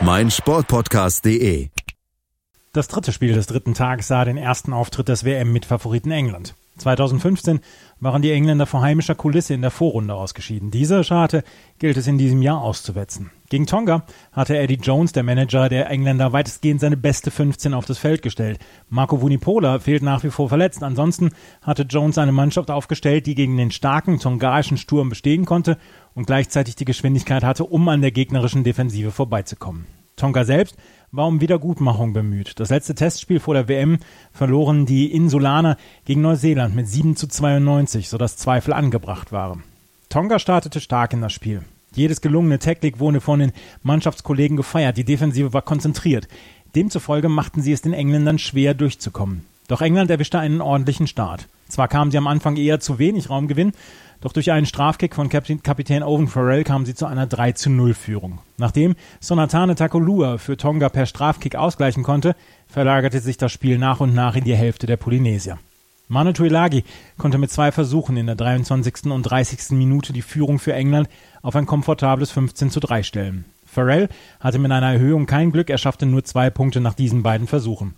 meinsportpodcast.de. 0.00 1.70
Das 2.72 2.88
dritte 2.88 3.12
Spiel 3.12 3.34
des 3.34 3.46
dritten 3.46 3.74
Tages 3.74 4.08
sah 4.08 4.24
den 4.24 4.36
ersten 4.36 4.72
Auftritt 4.72 5.08
des 5.08 5.24
WM 5.24 5.52
mit 5.52 5.64
Favoriten 5.64 6.10
England. 6.10 6.54
2015 6.78 7.60
waren 8.04 8.22
die 8.22 8.30
Engländer 8.30 8.66
vor 8.66 8.82
heimischer 8.82 9.16
Kulisse 9.16 9.54
in 9.54 9.62
der 9.62 9.72
Vorrunde 9.72 10.14
ausgeschieden. 10.14 10.70
Diese 10.70 11.02
Scharte 11.02 11.42
gilt 11.78 11.96
es 11.96 12.06
in 12.06 12.18
diesem 12.18 12.42
Jahr 12.42 12.60
auszuwetzen. 12.60 13.30
Gegen 13.48 13.66
Tonga 13.66 14.04
hatte 14.32 14.56
Eddie 14.56 14.78
Jones, 14.80 15.12
der 15.12 15.22
Manager 15.22 15.68
der 15.68 15.90
Engländer, 15.90 16.32
weitestgehend 16.32 16.80
seine 16.80 16.96
beste 16.96 17.30
15 17.30 17.74
auf 17.74 17.86
das 17.86 17.98
Feld 17.98 18.22
gestellt. 18.22 18.58
Marco 18.88 19.20
Vunipola 19.20 19.80
fehlt 19.80 20.02
nach 20.02 20.22
wie 20.22 20.30
vor 20.30 20.48
verletzt. 20.48 20.82
Ansonsten 20.82 21.30
hatte 21.62 21.82
Jones 21.82 22.18
eine 22.18 22.32
Mannschaft 22.32 22.70
aufgestellt, 22.70 23.26
die 23.26 23.34
gegen 23.34 23.56
den 23.56 23.70
starken 23.70 24.20
tongaischen 24.20 24.76
Sturm 24.76 25.08
bestehen 25.08 25.44
konnte 25.44 25.78
und 26.14 26.26
gleichzeitig 26.26 26.76
die 26.76 26.84
Geschwindigkeit 26.84 27.42
hatte, 27.42 27.64
um 27.64 27.88
an 27.88 28.02
der 28.02 28.12
gegnerischen 28.12 28.64
Defensive 28.64 29.10
vorbeizukommen. 29.10 29.86
Tonga 30.16 30.44
selbst 30.44 30.76
war 31.16 31.28
um 31.28 31.40
Wiedergutmachung 31.40 32.12
bemüht. 32.12 32.58
Das 32.58 32.70
letzte 32.70 32.94
Testspiel 32.94 33.38
vor 33.38 33.54
der 33.54 33.68
WM 33.68 33.98
verloren 34.32 34.84
die 34.84 35.12
Insulaner 35.12 35.76
gegen 36.04 36.22
Neuseeland 36.22 36.74
mit 36.74 36.88
7 36.88 37.14
zu 37.14 37.28
92, 37.28 38.08
sodass 38.08 38.36
Zweifel 38.36 38.72
angebracht 38.72 39.30
waren. 39.30 39.62
Tonga 40.08 40.38
startete 40.38 40.80
stark 40.80 41.12
in 41.12 41.20
das 41.20 41.32
Spiel. 41.32 41.62
Jedes 41.94 42.20
gelungene 42.20 42.58
Tackling 42.58 42.98
wurde 42.98 43.20
von 43.20 43.38
den 43.38 43.52
Mannschaftskollegen 43.84 44.56
gefeiert. 44.56 44.96
Die 44.96 45.04
Defensive 45.04 45.52
war 45.52 45.62
konzentriert. 45.62 46.26
Demzufolge 46.74 47.28
machten 47.28 47.62
sie 47.62 47.72
es 47.72 47.82
den 47.82 47.92
Engländern 47.92 48.38
schwer 48.38 48.74
durchzukommen. 48.74 49.44
Doch 49.68 49.80
England 49.80 50.10
erwischte 50.10 50.40
einen 50.40 50.60
ordentlichen 50.60 51.06
Start. 51.06 51.46
Zwar 51.68 51.86
kamen 51.86 52.10
sie 52.10 52.18
am 52.18 52.26
Anfang 52.26 52.56
eher 52.56 52.80
zu 52.80 52.98
wenig 52.98 53.30
Raumgewinn, 53.30 53.72
doch 54.24 54.32
durch 54.32 54.50
einen 54.50 54.64
Strafkick 54.64 55.14
von 55.14 55.28
Kapitän 55.28 56.02
Owen 56.02 56.28
Farrell 56.28 56.64
kamen 56.64 56.86
sie 56.86 56.94
zu 56.94 57.04
einer 57.04 57.26
3 57.26 57.52
zu 57.52 57.68
0 57.68 57.92
Führung. 57.92 58.38
Nachdem 58.56 58.94
Sonatane 59.20 59.74
Takolua 59.74 60.38
für 60.38 60.56
Tonga 60.56 60.88
per 60.88 61.04
Strafkick 61.04 61.56
ausgleichen 61.56 62.02
konnte, 62.02 62.34
verlagerte 62.66 63.20
sich 63.20 63.36
das 63.36 63.52
Spiel 63.52 63.76
nach 63.76 64.00
und 64.00 64.14
nach 64.14 64.34
in 64.34 64.44
die 64.44 64.56
Hälfte 64.56 64.86
der 64.86 64.96
Polynesier. 64.96 65.58
Manu 66.08 66.32
Tuilagi 66.32 66.84
konnte 67.18 67.36
mit 67.36 67.50
zwei 67.50 67.70
Versuchen 67.70 68.16
in 68.16 68.24
der 68.24 68.34
23. 68.34 69.12
und 69.12 69.24
30. 69.24 69.76
Minute 69.76 70.14
die 70.14 70.22
Führung 70.22 70.58
für 70.58 70.72
England 70.72 71.10
auf 71.42 71.54
ein 71.54 71.66
komfortables 71.66 72.30
15 72.30 72.70
zu 72.70 72.80
3 72.80 73.02
stellen. 73.02 73.44
Farrell 73.66 74.08
hatte 74.40 74.58
mit 74.58 74.72
einer 74.72 74.90
Erhöhung 74.90 75.26
kein 75.26 75.52
Glück, 75.52 75.68
er 75.68 75.76
schaffte 75.76 76.06
nur 76.06 76.24
zwei 76.24 76.48
Punkte 76.48 76.80
nach 76.80 76.94
diesen 76.94 77.22
beiden 77.22 77.46
Versuchen. 77.46 77.94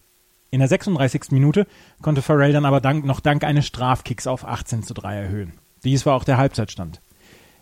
In 0.50 0.58
der 0.58 0.68
36. 0.68 1.30
Minute 1.30 1.68
konnte 2.02 2.20
Farrell 2.20 2.52
dann 2.52 2.64
aber 2.64 2.80
dank, 2.80 3.04
noch 3.04 3.20
dank 3.20 3.44
eines 3.44 3.66
Strafkicks 3.66 4.26
auf 4.26 4.44
18 4.44 4.82
zu 4.82 4.92
3 4.92 5.14
erhöhen. 5.14 5.52
Dies 5.86 6.04
war 6.04 6.14
auch 6.14 6.24
der 6.24 6.36
Halbzeitstand. 6.36 7.00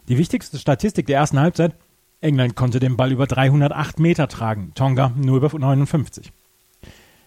Die 0.09 0.17
wichtigste 0.17 0.59
Statistik 0.59 1.07
der 1.07 1.19
ersten 1.19 1.39
Halbzeit, 1.39 1.75
England 2.23 2.57
konnte 2.57 2.81
den 2.81 2.97
Ball 2.97 3.13
über 3.13 3.27
308 3.27 4.01
Meter 4.01 4.29
tragen, 4.29 4.73
Tonga 4.75 5.13
nur 5.15 5.37
über 5.37 5.57
59. 5.59 6.33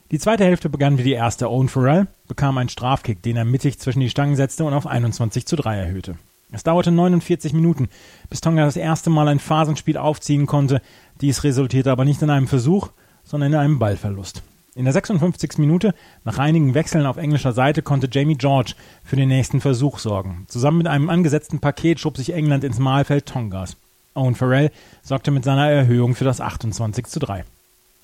Die 0.09 0.17
zweite 0.17 0.43
Hälfte 0.43 0.69
begann 0.69 0.97
wie 0.97 1.03
die 1.03 1.13
erste. 1.13 1.51
Owen 1.51 1.69
Farrell 1.69 2.07
bekam 2.27 2.57
einen 2.57 2.69
Strafkick, 2.69 3.21
den 3.21 3.37
er 3.37 3.45
mittig 3.45 3.77
zwischen 3.77 3.99
die 3.99 4.09
Stangen 4.09 4.35
setzte 4.35 4.63
und 4.63 4.73
auf 4.73 4.87
21 4.87 5.45
zu 5.45 5.55
3 5.55 5.77
erhöhte. 5.77 6.15
Es 6.51 6.63
dauerte 6.63 6.91
49 6.91 7.53
Minuten, 7.53 7.89
bis 8.31 8.41
Tonga 8.41 8.65
das 8.65 8.77
erste 8.77 9.11
Mal 9.11 9.27
ein 9.27 9.39
Phasenspiel 9.39 9.97
aufziehen 9.97 10.47
konnte. 10.47 10.81
Dies 11.21 11.43
resultierte 11.43 11.91
aber 11.91 12.05
nicht 12.05 12.23
in 12.23 12.31
einem 12.31 12.47
Versuch, 12.47 12.89
sondern 13.23 13.53
in 13.53 13.59
einem 13.59 13.77
Ballverlust. 13.77 14.41
In 14.77 14.83
der 14.83 14.93
56. 14.93 15.57
Minute, 15.57 15.95
nach 16.23 16.37
einigen 16.37 16.75
Wechseln 16.75 17.07
auf 17.07 17.17
englischer 17.17 17.51
Seite, 17.51 17.81
konnte 17.81 18.07
Jamie 18.11 18.37
George 18.37 18.75
für 19.03 19.15
den 19.15 19.27
nächsten 19.27 19.59
Versuch 19.59 19.97
sorgen. 19.97 20.45
Zusammen 20.49 20.77
mit 20.77 20.85
einem 20.85 21.09
angesetzten 21.09 21.59
Paket 21.59 21.99
schob 21.99 22.15
sich 22.15 22.31
England 22.31 22.63
ins 22.63 22.77
Mahlfeld 22.77 23.25
Tongas. 23.25 23.75
Owen 24.13 24.35
Farrell 24.35 24.69
sorgte 25.01 25.31
mit 25.31 25.43
seiner 25.43 25.67
Erhöhung 25.67 26.13
für 26.13 26.25
das 26.25 26.41
28 26.41 27.07
zu 27.07 27.19
3. 27.19 27.43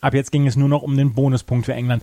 Ab 0.02 0.16
jetzt 0.16 0.32
ging 0.32 0.48
es 0.48 0.56
nur 0.56 0.68
noch 0.68 0.82
um 0.82 0.98
den 0.98 1.14
Bonuspunkt 1.14 1.68
für 1.68 1.76
England. 1.76 2.02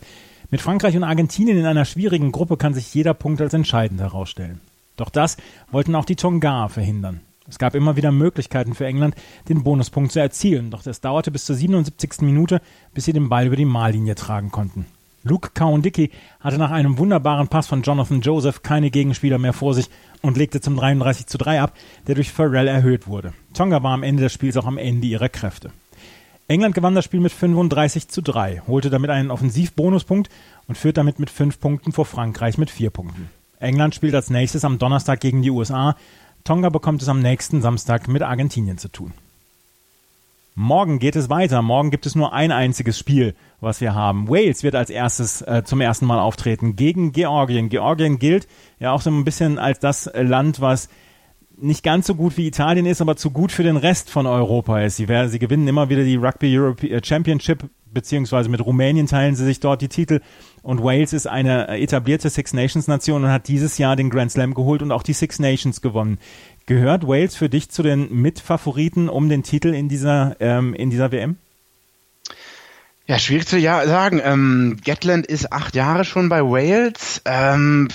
Mit 0.51 0.61
Frankreich 0.61 0.97
und 0.97 1.03
Argentinien 1.03 1.59
in 1.59 1.67
einer 1.67 1.85
schwierigen 1.85 2.31
Gruppe 2.31 2.57
kann 2.57 2.73
sich 2.73 2.95
jeder 2.95 3.13
Punkt 3.13 3.41
als 3.41 3.55
entscheidend 3.55 4.01
herausstellen. 4.01 4.61
Doch 4.97 5.11
das 5.11 5.37
wollten 5.73 5.97
auch 5.97 6.05
die 6.05 6.15
Tonga 6.15 6.69
verhindern. 6.69 7.23
Es 7.51 7.59
gab 7.59 7.75
immer 7.75 7.97
wieder 7.97 8.13
Möglichkeiten 8.13 8.75
für 8.75 8.87
England, 8.87 9.17
den 9.49 9.65
Bonuspunkt 9.65 10.13
zu 10.13 10.21
erzielen, 10.21 10.71
doch 10.71 10.87
es 10.87 11.01
dauerte 11.01 11.31
bis 11.31 11.45
zur 11.45 11.57
77. 11.57 12.23
Minute, 12.23 12.63
bis 12.95 13.05
sie 13.05 13.13
den 13.13 13.29
Ball 13.29 13.47
über 13.47 13.57
die 13.57 13.65
Mahllinie 13.65 14.15
tragen 14.15 14.51
konnten. 14.53 14.87
Luke 15.23 15.51
Cowan-Dickey 15.53 16.11
hatte 16.39 16.57
nach 16.57 16.71
einem 16.71 16.97
wunderbaren 16.97 17.49
Pass 17.49 17.67
von 17.67 17.83
Jonathan 17.83 18.23
Joseph 18.23 18.63
keine 18.63 18.91
Gegenspieler 18.91 19.37
mehr 19.37 19.53
vor 19.53 19.75
sich 19.75 19.91
und 20.23 20.39
legte 20.39 20.61
zum 20.61 20.77
33 20.77 21.27
zu 21.27 21.37
3 21.37 21.61
ab, 21.61 21.75
der 22.07 22.15
durch 22.15 22.33
Farrell 22.33 22.69
erhöht 22.69 23.07
wurde. 23.07 23.35
Tonga 23.53 23.83
war 23.83 23.93
am 23.93 24.03
Ende 24.03 24.23
des 24.23 24.33
Spiels 24.33 24.57
auch 24.57 24.65
am 24.65 24.79
Ende 24.79 25.07
ihrer 25.07 25.29
Kräfte. 25.29 25.73
England 26.49 26.75
gewann 26.75 26.95
das 26.95 27.05
Spiel 27.05 27.21
mit 27.21 27.33
35 27.33 28.09
zu 28.09 28.23
3, 28.23 28.63
holte 28.67 28.91
damit 28.91 29.11
einen 29.11 29.31
Offensivbonuspunkt 29.31 30.31
und 30.67 30.79
führt 30.79 30.97
damit 30.97 31.19
mit 31.19 31.31
fünf 31.31 31.61
Punkten 31.61 31.93
vor 31.93 32.07
Frankreich 32.07 32.59
mit 32.59 32.71
vier 32.71 32.91
Punkten. 32.91 33.29
England 33.61 33.95
spielt 33.95 34.15
als 34.15 34.31
nächstes 34.31 34.65
am 34.65 34.79
Donnerstag 34.79 35.21
gegen 35.21 35.43
die 35.43 35.51
USA 35.51 35.97
Tonga 36.45 36.69
bekommt 36.69 37.03
es 37.03 37.09
am 37.09 37.21
nächsten 37.21 37.63
Samstag 37.63 38.09
mit 38.09 38.23
Argentinien 38.23 38.79
zu 38.79 38.89
tun. 38.89 39.13
Morgen 40.55 40.99
geht 40.99 41.17
es 41.17 41.31
weiter. 41.31 41.63
Morgen 41.63 41.91
gibt 41.91 42.07
es 42.07 42.15
nur 42.15 42.33
ein 42.33 42.53
einziges 42.53 42.99
Spiel, 42.99 43.35
was 43.61 43.81
wir 43.81 43.95
haben. 43.95 44.29
Wales 44.29 44.63
wird 44.63 44.75
als 44.75 44.91
erstes 44.91 45.43
äh, 45.43 45.63
zum 45.65 45.81
ersten 45.81 46.07
Mal 46.07 46.19
auftreten 46.19 46.77
gegen 46.77 47.13
Georgien. 47.13 47.69
Georgien 47.69 48.19
gilt 48.19 48.49
ja 48.79 48.93
auch 48.93 49.01
so 49.01 49.11
ein 49.11 49.25
bisschen 49.25 49.59
als 49.59 49.79
das 49.79 50.11
Land, 50.15 50.61
was 50.61 50.89
nicht 51.63 51.83
ganz 51.83 52.07
so 52.07 52.15
gut 52.15 52.37
wie 52.37 52.47
Italien 52.47 52.87
ist, 52.87 53.01
aber 53.01 53.17
zu 53.17 53.31
gut 53.31 53.53
für 53.53 53.63
den 53.63 53.77
Rest 53.77 54.11
von 54.11 54.27
Europa 54.27 54.81
ist. 54.81 54.97
Sie, 54.97 55.07
sie 55.29 55.39
gewinnen 55.39 55.69
immer 55.69 55.89
wieder 55.89 56.05
die 56.05 56.17
Rugby 56.17 56.59
Europe 56.59 56.89
äh, 56.89 57.01
Championship, 57.03 57.65
beziehungsweise 57.93 58.49
mit 58.49 58.65
Rumänien 58.65 59.07
teilen 59.07 59.35
sie 59.35 59.45
sich 59.45 59.61
dort 59.61 59.83
die 59.83 59.89
Titel. 59.89 60.21
Und 60.63 60.83
Wales 60.83 61.13
ist 61.13 61.27
eine 61.27 61.69
etablierte 61.69 62.31
Six 62.31 62.53
Nations 62.53 62.89
Nation 62.89 63.25
und 63.25 63.31
hat 63.31 63.49
dieses 63.49 63.79
Jahr 63.79 63.97
den 63.97 64.11
Grand 64.11 64.33
Slam 64.33 64.55
geholt 64.55 64.83
und 64.83 64.93
auch 64.93 65.03
die 65.03 65.13
Six 65.13 65.39
Nations 65.39 65.81
gewonnen. 65.81 66.19
Gehört 66.67 67.07
Wales 67.07 67.37
für 67.37 67.49
dich 67.49 67.71
zu 67.71 67.83
den 67.83 68.13
Mitfavoriten 68.13 69.09
um 69.09 69.29
den 69.29 69.43
Titel 69.43 69.75
in 69.75 69.89
dieser, 69.89 70.37
ähm, 70.41 70.75
in 70.75 70.91
dieser 70.91 71.13
WM? 71.13 71.37
Ja, 73.07 73.19
schwierig 73.19 73.49
zu 73.49 73.59
ja 73.59 73.85
sagen. 73.89 74.21
Ähm, 74.23 74.77
Gatland 74.85 75.27
ist 75.27 75.53
acht 75.53 75.75
Jahre 75.75 76.05
schon 76.05 76.29
bei 76.29 76.43
Wales. 76.43 77.23
Ähm, 77.25 77.89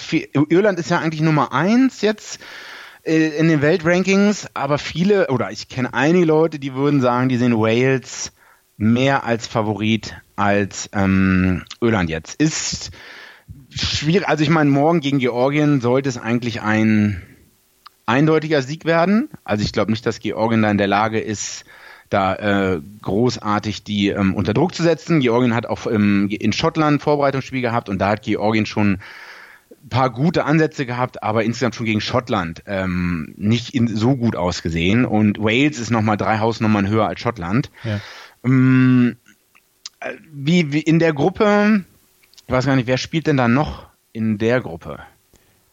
Irland 0.50 0.78
ist 0.78 0.90
ja 0.90 1.00
eigentlich 1.00 1.22
Nummer 1.22 1.54
eins 1.54 2.02
jetzt 2.02 2.42
äh, 2.42 2.75
in 3.06 3.48
den 3.48 3.62
Weltrankings, 3.62 4.48
aber 4.54 4.78
viele, 4.78 5.28
oder 5.28 5.52
ich 5.52 5.70
kenne 5.70 5.94
einige 5.94 6.26
Leute, 6.26 6.60
die 6.60 6.74
würden 6.74 7.02
sagen, 7.02 7.30
die 7.30 7.38
sehen 7.38 7.58
Wales 7.58 8.32
mehr 8.78 9.24
als 9.24 9.48
Favorit 9.48 10.16
als 10.36 10.90
ähm, 10.92 11.64
Irland 11.82 12.10
jetzt. 12.10 12.42
Ist 12.42 12.92
schwierig, 13.70 14.28
also 14.28 14.44
ich 14.44 14.50
meine, 14.50 14.70
morgen 14.70 15.02
gegen 15.02 15.20
Georgien 15.20 15.82
sollte 15.82 16.10
es 16.10 16.18
eigentlich 16.18 16.62
ein 16.62 17.22
eindeutiger 18.06 18.62
Sieg 18.62 18.86
werden. 18.86 19.30
Also 19.44 19.64
ich 19.64 19.72
glaube 19.72 19.92
nicht, 19.92 20.06
dass 20.06 20.20
Georgien 20.20 20.64
da 20.64 20.72
in 20.72 20.78
der 20.78 20.88
Lage 20.88 21.20
ist, 21.20 21.66
da 22.10 22.36
äh, 22.36 22.82
großartig 23.02 23.84
die 23.84 24.10
ähm, 24.10 24.36
unter 24.36 24.54
Druck 24.54 24.76
zu 24.76 24.84
setzen. 24.84 25.20
Georgien 25.20 25.56
hat 25.56 25.66
auch 25.66 25.88
ähm, 25.88 26.28
in 26.30 26.54
Schottland 26.54 27.02
Vorbereitungsspiel 27.02 27.62
gehabt 27.62 27.90
und 27.90 28.00
da 28.00 28.10
hat 28.10 28.24
Georgien 28.24 28.66
schon 28.66 29.00
paar 29.90 30.10
gute 30.10 30.46
Ansätze 30.46 30.86
gehabt, 30.86 31.24
aber 31.24 31.44
insgesamt 31.44 31.76
schon 31.76 31.86
gegen 31.86 32.02
Schottland 32.02 32.64
ähm, 32.66 33.34
nicht 33.38 33.76
in, 33.76 33.88
so 33.88 34.16
gut 34.16 34.36
ausgesehen. 34.36 35.06
Und 35.06 35.40
Wales 35.40 35.80
ist 35.80 35.92
nochmal 35.92 36.18
drei 36.18 36.40
Hausnummern 36.40 36.88
höher 36.88 37.08
als 37.08 37.20
Schottland. 37.20 37.70
Ja. 37.84 38.00
Ähm, 38.44 39.18
wie, 40.32 40.72
wie 40.72 40.82
in 40.82 41.00
der 41.00 41.14
Gruppe, 41.14 41.84
ich 42.46 42.52
weiß 42.52 42.66
gar 42.66 42.76
nicht, 42.76 42.88
wer 42.88 42.98
spielt 42.98 43.28
denn 43.28 43.38
da 43.38 43.48
noch 43.48 43.88
in 44.12 44.38
der 44.38 44.62
Gruppe? 44.62 45.00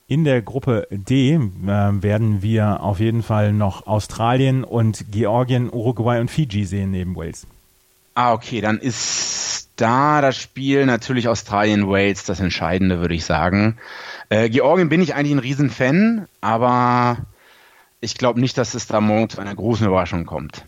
In 0.09 0.25
der 0.25 0.43
Gruppe 0.43 0.87
D 0.91 1.33
äh, 1.35 1.39
werden 1.65 2.43
wir 2.43 2.83
auf 2.83 3.01
jeden 3.01 3.23
Fall 3.23 3.53
noch 3.53 3.87
Australien 3.87 4.65
und 4.65 5.07
Georgien, 5.11 5.73
Uruguay 5.73 6.21
und 6.21 6.31
Fiji 6.31 6.65
sehen 6.65 6.91
neben 6.91 7.17
Wales. 7.17 7.47
Ah, 8.15 8.35
okay, 8.35 8.61
dann 8.61 8.79
ist 8.79 9.52
da 9.77 10.21
das 10.21 10.37
Spiel 10.37 10.87
natürlich 10.87 11.29
Australien-Wales 11.29 12.25
das 12.25 12.41
Entscheidende, 12.41 13.01
würde 13.01 13.15
ich 13.15 13.25
sagen. 13.25 13.79
Äh, 14.29 14.49
Georgien 14.51 14.89
bin 14.89 15.01
ich 15.01 15.15
eigentlich 15.15 15.33
ein 15.33 15.39
Riesenfan, 15.39 16.27
aber 16.41 17.19
ich 18.01 18.17
glaube 18.19 18.41
nicht, 18.41 18.59
dass 18.59 18.75
es 18.75 18.87
da 18.87 19.01
morgen 19.01 19.29
zu 19.29 19.41
einer 19.41 19.55
großen 19.55 19.87
Überraschung 19.87 20.27
kommt. 20.27 20.65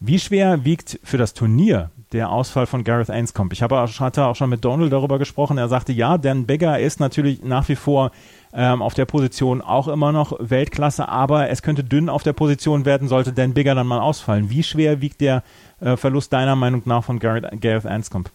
Wie 0.00 0.20
schwer 0.20 0.64
wiegt 0.64 1.00
für 1.02 1.18
das 1.18 1.34
Turnier 1.34 1.90
der 2.12 2.30
Ausfall 2.30 2.66
von 2.66 2.84
Gareth 2.84 3.10
Ainscombe? 3.10 3.52
Ich 3.52 3.62
habe, 3.62 3.76
hatte 3.82 4.26
auch 4.26 4.36
schon 4.36 4.48
mit 4.48 4.64
Donald 4.64 4.92
darüber 4.92 5.18
gesprochen. 5.18 5.58
Er 5.58 5.68
sagte, 5.68 5.92
ja, 5.92 6.18
Dan 6.18 6.46
Beggar 6.46 6.78
ist 6.78 7.00
natürlich 7.00 7.42
nach 7.42 7.68
wie 7.68 7.74
vor 7.74 8.12
ähm, 8.52 8.80
auf 8.80 8.94
der 8.94 9.06
Position 9.06 9.60
auch 9.60 9.88
immer 9.88 10.12
noch 10.12 10.32
Weltklasse, 10.38 11.08
aber 11.08 11.50
es 11.50 11.62
könnte 11.62 11.82
dünn 11.82 12.08
auf 12.08 12.22
der 12.22 12.32
Position 12.32 12.84
werden, 12.84 13.08
sollte 13.08 13.32
Dan 13.32 13.54
Bigger 13.54 13.74
dann 13.74 13.88
mal 13.88 13.98
ausfallen. 13.98 14.50
Wie 14.50 14.62
schwer 14.62 15.00
wiegt 15.00 15.20
der 15.20 15.42
äh, 15.80 15.96
Verlust 15.96 16.32
deiner 16.32 16.54
Meinung 16.54 16.82
nach 16.84 17.02
von 17.02 17.18
Gareth, 17.18 17.60
Gareth 17.60 17.86
Anscombe? 17.86 18.30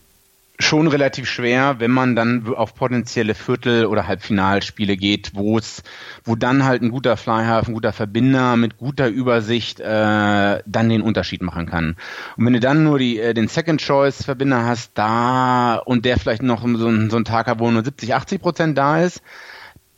Schon 0.59 0.87
relativ 0.87 1.27
schwer, 1.27 1.79
wenn 1.79 1.91
man 1.91 2.15
dann 2.15 2.53
auf 2.55 2.75
potenzielle 2.75 3.33
Viertel- 3.33 3.87
oder 3.87 4.07
Halbfinalspiele 4.07 4.97
geht, 4.97 5.31
wo 5.33 5.57
es, 5.57 5.83
wo 6.23 6.35
dann 6.35 6.63
halt 6.63 6.81
ein 6.81 6.91
guter 6.91 7.17
Flyhalf, 7.17 7.67
ein 7.67 7.73
guter 7.73 7.91
Verbinder 7.91 8.55
mit 8.55 8.77
guter 8.77 9.07
Übersicht 9.07 9.79
äh, 9.79 10.61
dann 10.65 10.89
den 10.89 11.01
Unterschied 11.01 11.41
machen 11.41 11.65
kann. 11.65 11.95
Und 12.37 12.45
wenn 12.45 12.53
du 12.53 12.59
dann 12.59 12.83
nur 12.83 12.99
die, 12.99 13.19
äh, 13.19 13.33
den 13.33 13.47
Second 13.47 13.81
Choice 13.81 14.23
Verbinder 14.23 14.65
hast, 14.65 14.91
da 14.95 15.75
und 15.77 16.05
der 16.05 16.19
vielleicht 16.19 16.43
noch 16.43 16.61
so, 16.61 17.09
so 17.09 17.17
ein 17.17 17.25
Tag 17.25 17.47
hat, 17.47 17.59
wo 17.59 17.71
nur 17.71 17.83
70, 17.83 18.13
80 18.13 18.41
Prozent 18.41 18.77
da 18.77 19.01
ist, 19.01 19.21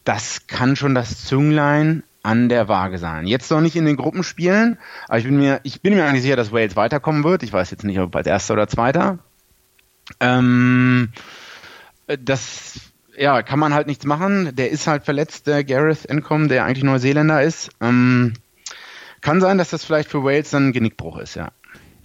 das 0.06 0.48
kann 0.48 0.76
schon 0.76 0.96
das 0.96 1.26
Zünglein 1.26 2.04
an 2.24 2.50
der 2.50 2.68
Waage 2.68 2.98
sein. 2.98 3.28
Jetzt 3.28 3.52
noch 3.52 3.62
nicht 3.62 3.76
in 3.76 3.86
den 3.86 3.98
Gruppenspielen, 3.98 4.80
aber 5.08 5.20
ich 5.20 5.26
bin 5.26 5.38
mir, 5.38 5.60
ich 5.63 5.82
bin 5.82 5.94
mir 5.94 6.06
eigentlich 6.06 6.24
sicher, 6.24 6.36
dass 6.36 6.52
Wales 6.52 6.76
weiterkommen 6.76 7.24
wird. 7.24 7.44
Ich 7.44 7.54
weiß 7.54 7.70
jetzt 7.72 7.84
nicht, 7.84 8.00
ob 8.00 8.15
als 8.15 8.26
erster 8.26 8.54
oder 8.54 8.68
zweiter. 8.68 9.20
Ähm, 10.20 11.10
das 12.08 12.80
ja, 13.18 13.41
kann 13.44 13.60
man 13.60 13.74
halt 13.74 13.88
nichts 13.88 14.06
machen. 14.06 14.56
Der 14.56 14.72
ist 14.72 14.88
halt 14.88 15.04
verletzt, 15.04 15.48
der 15.48 15.63
Gareth 15.63 16.06
Encom, 16.06 16.48
der 16.48 16.65
eigentlich 16.65 16.84
Neuseeländer 16.84 17.41
ist. 17.41 17.70
Ähm, 17.82 18.34
kann 19.22 19.41
sein, 19.41 19.58
dass 19.58 19.70
das 19.70 19.86
vielleicht 19.86 20.10
für 20.10 20.24
Wales 20.24 20.52
dann 20.52 20.68
ein 20.68 20.74
Genickbruch 20.74 21.18
ist, 21.18 21.36
ja. 21.36 21.50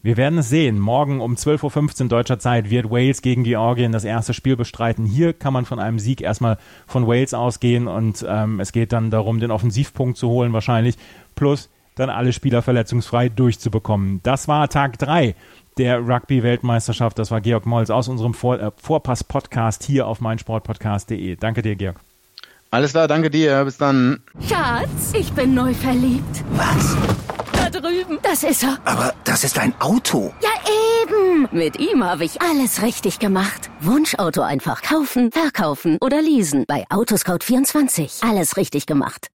Wir 0.03 0.17
werden 0.17 0.39
es 0.39 0.49
sehen. 0.49 0.79
Morgen 0.79 1.21
um 1.21 1.35
12.15 1.35 2.05
Uhr 2.05 2.09
deutscher 2.09 2.39
Zeit 2.39 2.71
wird 2.71 2.91
Wales 2.91 3.21
gegen 3.21 3.45
Georgien 3.45 3.93
das 3.93 4.05
erste 4.05 4.33
Spiel 4.33 4.57
bestreiten. 4.57 5.05
Hier 5.05 5.35
kann 5.35 5.53
man 5.53 5.67
von 5.67 5.79
einem 5.79 5.99
Sieg 5.99 6.23
erstmal 6.23 6.57
von 6.87 7.07
Wales 7.07 7.35
ausgehen 7.35 7.87
und 7.87 8.25
ähm, 8.27 8.61
es 8.61 8.73
geht 8.73 8.93
dann 8.93 9.11
darum, 9.11 9.41
den 9.41 9.51
Offensivpunkt 9.51 10.17
zu 10.17 10.29
holen 10.29 10.55
wahrscheinlich, 10.55 10.97
plus 11.35 11.69
dann 11.97 12.09
alle 12.09 12.33
Spieler 12.33 12.63
verletzungsfrei 12.63 13.29
durchzubekommen. 13.29 14.21
Das 14.23 14.49
war 14.49 14.71
Tag 14.71 14.99
3 14.99 15.35
der 15.81 16.07
Rugby-Weltmeisterschaft. 16.07 17.19
Das 17.19 17.31
war 17.31 17.41
Georg 17.41 17.65
Molz 17.65 17.89
aus 17.89 18.07
unserem 18.07 18.35
Vor 18.35 18.61
äh, 18.61 18.71
Vorpass-Podcast 18.77 19.83
hier 19.83 20.07
auf 20.07 20.21
meinsportpodcast.de. 20.21 21.37
Danke 21.37 21.63
dir, 21.63 21.75
Georg. 21.75 21.97
Alles 22.71 22.93
klar, 22.93 23.09
danke 23.09 23.31
dir. 23.31 23.65
Bis 23.65 23.79
dann. 23.79 24.23
Schatz, 24.47 25.15
ich 25.15 25.33
bin 25.33 25.55
neu 25.55 25.73
verliebt. 25.73 26.45
Was? 26.53 26.97
Da 27.53 27.71
drüben. 27.71 28.19
Das 28.23 28.45
ist 28.45 28.63
er. 28.63 28.77
Aber 28.85 29.15
das 29.25 29.43
ist 29.43 29.59
ein 29.59 29.73
Auto. 29.81 30.35
Ja, 30.43 30.51
eben. 31.03 31.49
Mit 31.51 31.81
ihm 31.81 32.05
habe 32.05 32.25
ich 32.25 32.43
alles 32.43 32.83
richtig 32.83 33.19
gemacht. 33.19 33.71
Wunschauto 33.81 34.43
einfach 34.43 34.83
kaufen, 34.83 35.33
verkaufen 35.33 35.97
oder 36.03 36.21
leasen. 36.21 36.65
Bei 36.69 36.85
Autoscout24. 36.91 38.29
Alles 38.29 38.59
richtig 38.59 38.85
gemacht. 38.85 39.29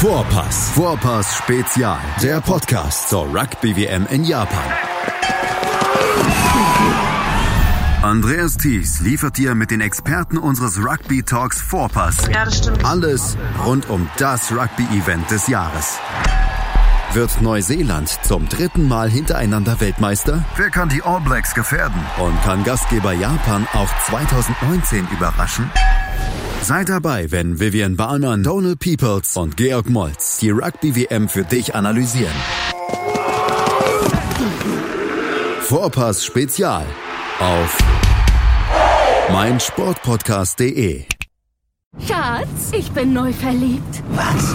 Vorpass. 0.00 0.70
Vorpass 0.70 1.36
Spezial. 1.36 1.98
Der 2.22 2.40
Podcast 2.40 3.10
zur 3.10 3.26
Rugby 3.26 3.76
WM 3.76 4.06
in 4.06 4.24
Japan. 4.24 4.72
Andreas 8.00 8.56
Thies 8.56 9.00
liefert 9.00 9.36
dir 9.36 9.54
mit 9.54 9.70
den 9.70 9.82
Experten 9.82 10.38
unseres 10.38 10.78
Rugby 10.78 11.22
Talks 11.22 11.60
Vorpass 11.60 12.16
ja, 12.32 12.46
das 12.46 12.56
stimmt. 12.56 12.82
alles 12.82 13.36
rund 13.62 13.90
um 13.90 14.08
das 14.16 14.50
Rugby-Event 14.50 15.30
des 15.30 15.48
Jahres. 15.48 15.98
Wird 17.12 17.42
Neuseeland 17.42 18.08
zum 18.22 18.48
dritten 18.48 18.88
Mal 18.88 19.10
hintereinander 19.10 19.82
Weltmeister? 19.82 20.46
Wer 20.56 20.70
kann 20.70 20.88
die 20.88 21.02
All 21.02 21.20
Blacks 21.20 21.54
gefährden? 21.54 22.00
Und 22.18 22.42
kann 22.42 22.64
Gastgeber 22.64 23.12
Japan 23.12 23.68
auch 23.74 23.90
2019 24.06 25.06
überraschen? 25.08 25.70
Sei 26.70 26.84
dabei, 26.84 27.32
wenn 27.32 27.58
Vivian 27.58 27.96
Bahlmann, 27.96 28.44
Donald 28.44 28.78
Peoples 28.78 29.36
und 29.36 29.56
Georg 29.56 29.90
Moltz 29.90 30.38
die 30.38 30.50
Rugby-WM 30.50 31.28
für 31.28 31.42
dich 31.42 31.74
analysieren. 31.74 32.30
Vorpass 35.62 36.24
Spezial 36.24 36.86
auf 37.40 37.76
meinsportpodcast.de. 39.32 41.06
Schatz, 42.06 42.70
ich 42.70 42.92
bin 42.92 43.14
neu 43.14 43.32
verliebt. 43.32 44.04
Was? 44.12 44.54